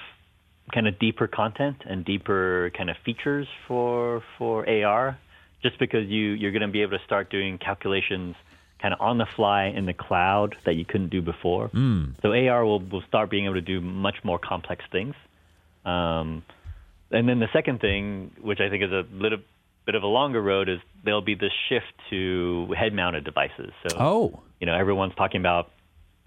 kind 0.75 0.87
of 0.87 0.99
deeper 0.99 1.25
content 1.25 1.77
and 1.89 2.05
deeper 2.05 2.71
kind 2.77 2.91
of 2.91 2.97
features 3.03 3.47
for 3.67 4.21
for 4.37 4.69
AR, 4.69 5.17
just 5.63 5.79
because 5.79 6.07
you 6.07 6.33
you're 6.33 6.51
going 6.51 6.61
to 6.61 6.67
be 6.67 6.83
able 6.83 6.99
to 6.99 7.03
start 7.03 7.31
doing 7.31 7.57
calculations 7.57 8.35
kind 8.81 8.93
of 8.93 9.01
on 9.01 9.17
the 9.17 9.27
fly 9.35 9.65
in 9.65 9.85
the 9.85 9.93
cloud 9.93 10.55
that 10.65 10.73
you 10.75 10.85
couldn't 10.85 11.09
do 11.09 11.21
before. 11.21 11.69
Mm. 11.69 12.15
So 12.21 12.33
AR 12.33 12.65
will 12.65 12.79
will 12.79 13.03
start 13.07 13.29
being 13.29 13.45
able 13.45 13.55
to 13.55 13.61
do 13.61 13.81
much 13.81 14.15
more 14.23 14.39
complex 14.39 14.83
things. 14.91 15.15
Um, 15.85 16.43
and 17.11 17.27
then 17.27 17.39
the 17.39 17.49
second 17.53 17.81
thing, 17.81 18.31
which 18.41 18.59
I 18.59 18.69
think 18.69 18.83
is 18.83 18.91
a 18.91 19.03
little 19.11 19.39
bit 19.85 19.95
of 19.95 20.03
a 20.03 20.07
longer 20.07 20.41
road, 20.41 20.69
is 20.69 20.79
there'll 21.03 21.21
be 21.21 21.35
this 21.35 21.51
shift 21.69 21.93
to 22.09 22.73
head-mounted 22.77 23.23
devices. 23.23 23.71
So, 23.87 23.97
Oh, 23.99 24.39
you 24.59 24.67
know, 24.67 24.75
everyone's 24.75 25.15
talking 25.15 25.41
about 25.41 25.69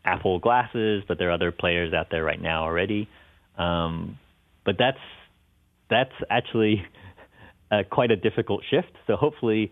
Apple 0.04 0.38
glasses, 0.38 1.04
but 1.08 1.18
there 1.18 1.30
are 1.30 1.32
other 1.32 1.52
players 1.52 1.94
out 1.94 2.08
there 2.10 2.22
right 2.22 2.40
now 2.40 2.64
already. 2.64 3.08
Um, 3.56 4.18
but 4.64 4.76
that's 4.78 4.98
that's 5.88 6.12
actually 6.28 6.84
uh, 7.70 7.84
quite 7.90 8.10
a 8.10 8.16
difficult 8.16 8.64
shift. 8.68 8.92
So 9.06 9.16
hopefully, 9.16 9.70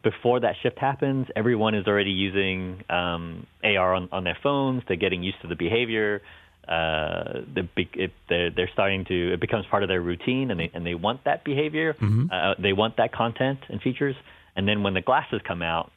before 0.00 0.40
that 0.40 0.54
shift 0.62 0.78
happens, 0.78 1.26
everyone 1.36 1.74
is 1.74 1.86
already 1.86 2.10
using 2.10 2.82
um, 2.88 3.46
AR 3.62 3.94
on, 3.94 4.08
on 4.12 4.24
their 4.24 4.38
phones. 4.42 4.82
They're 4.88 4.96
getting 4.96 5.22
used 5.22 5.40
to 5.42 5.48
the 5.48 5.56
behavior. 5.56 6.22
Uh, 6.66 7.40
it, 7.76 8.12
they're, 8.28 8.50
they're 8.50 8.70
starting 8.72 9.04
to 9.06 9.32
it 9.34 9.40
becomes 9.40 9.66
part 9.66 9.82
of 9.82 9.88
their 9.88 10.00
routine, 10.00 10.50
and 10.50 10.58
they 10.60 10.70
and 10.72 10.86
they 10.86 10.94
want 10.94 11.24
that 11.24 11.44
behavior. 11.44 11.94
Uh, 12.32 12.54
they 12.58 12.72
want 12.72 12.96
that 12.98 13.12
content 13.12 13.58
and 13.68 13.82
features. 13.82 14.16
And 14.54 14.68
then 14.68 14.82
when 14.82 14.94
the 14.94 15.00
glasses 15.00 15.40
come 15.46 15.62
out, 15.62 15.90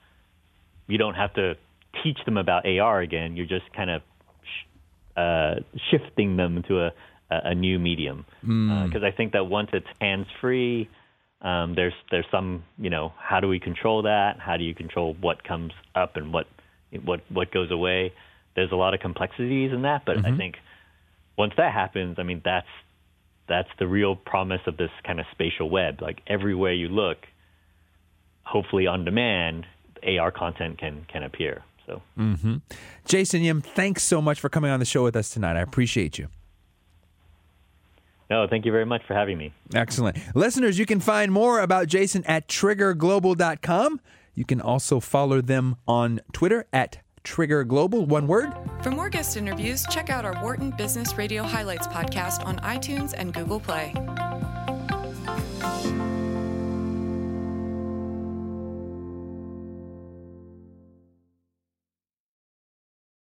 you 0.88 0.98
don't 0.98 1.14
have 1.14 1.34
to 1.36 1.56
teach 2.04 2.18
them 2.26 2.38
about 2.38 2.66
AR 2.66 3.00
again. 3.00 3.36
You're 3.36 3.46
just 3.46 3.72
kind 3.74 3.90
of 3.90 4.02
sh- 4.44 5.20
uh, 5.20 5.56
shifting 5.92 6.36
them 6.36 6.64
to 6.68 6.86
a, 6.86 6.94
a 7.30 7.42
a 7.52 7.56
new 7.56 7.78
medium. 7.80 8.26
Because 8.88 9.04
I 9.04 9.12
think 9.12 9.34
that 9.34 9.46
once 9.46 9.70
it's 9.72 9.88
hands 10.02 10.28
free, 10.42 10.90
um, 11.46 11.76
there's 11.76 11.94
there's 12.10 12.26
some 12.32 12.64
you 12.80 12.90
know 12.90 13.14
how 13.20 13.40
do 13.40 13.48
we 13.48 13.60
control 13.60 14.02
that? 14.02 14.40
How 14.40 14.58
do 14.58 14.64
you 14.64 14.74
control 14.74 15.16
what 15.22 15.44
comes 15.44 15.72
up 15.94 16.18
and 16.18 16.34
what 16.34 16.48
what 17.04 17.22
what 17.30 17.52
goes 17.52 17.70
away? 17.72 18.14
There's 18.56 18.72
a 18.72 18.76
lot 18.76 18.94
of 18.96 19.00
complexities 19.00 19.72
in 19.72 19.84
that, 19.84 20.06
but 20.06 20.26
I 20.26 20.36
think 20.38 20.56
once 21.38 21.54
that 21.58 21.72
happens, 21.72 22.18
I 22.18 22.24
mean 22.24 22.42
that's 22.44 22.68
that's 23.48 23.70
the 23.78 23.88
real 23.88 24.16
promise 24.16 24.62
of 24.66 24.78
this 24.78 24.90
kind 25.06 25.20
of 25.20 25.28
spatial 25.32 25.70
web. 25.70 26.02
Like 26.02 26.22
everywhere 26.26 26.74
you 26.74 26.88
look, 26.88 27.18
hopefully 28.44 28.88
on 28.88 29.06
demand, 29.06 29.68
AR 30.04 30.32
content 30.32 30.80
can 30.80 31.06
can 31.08 31.22
appear. 31.22 31.64
So 31.86 32.02
Jason 33.06 33.44
Yim, 33.44 33.62
thanks 33.62 34.02
so 34.02 34.20
much 34.20 34.40
for 34.40 34.50
coming 34.50 34.72
on 34.72 34.80
the 34.80 34.86
show 34.86 35.04
with 35.04 35.16
us 35.16 35.30
tonight. 35.30 35.58
I 35.58 35.62
appreciate 35.62 36.18
you. 36.18 36.30
No, 38.30 38.48
thank 38.48 38.66
you 38.66 38.72
very 38.72 38.86
much 38.86 39.04
for 39.08 39.14
having 39.14 39.38
me. 39.38 39.54
Excellent. 39.74 40.18
Listeners, 40.36 40.80
you 40.80 40.86
can 40.86 41.00
find 41.00 41.32
more 41.32 41.60
about 41.60 41.88
Jason 41.88 42.24
at 42.26 42.48
triggerglobal.com. 42.48 44.02
You 44.34 44.46
can 44.46 44.60
also 44.62 45.00
follow 45.00 45.42
them 45.42 45.78
on 45.88 46.20
Twitter 46.34 46.68
at 46.74 46.98
Trigger 47.24 47.64
Global, 47.64 48.06
one 48.06 48.28
word. 48.28 48.54
For 48.82 48.92
more 48.92 49.10
guest 49.10 49.36
interviews, 49.36 49.86
check 49.90 50.10
out 50.10 50.26
our 50.26 50.42
Wharton 50.44 50.72
Business 50.72 51.18
Radio 51.18 51.44
Highlights 51.44 51.88
podcast 51.88 52.46
on 52.46 52.58
iTunes 52.60 53.14
and 53.18 53.34
Google 53.34 53.60
Play. 53.60 53.94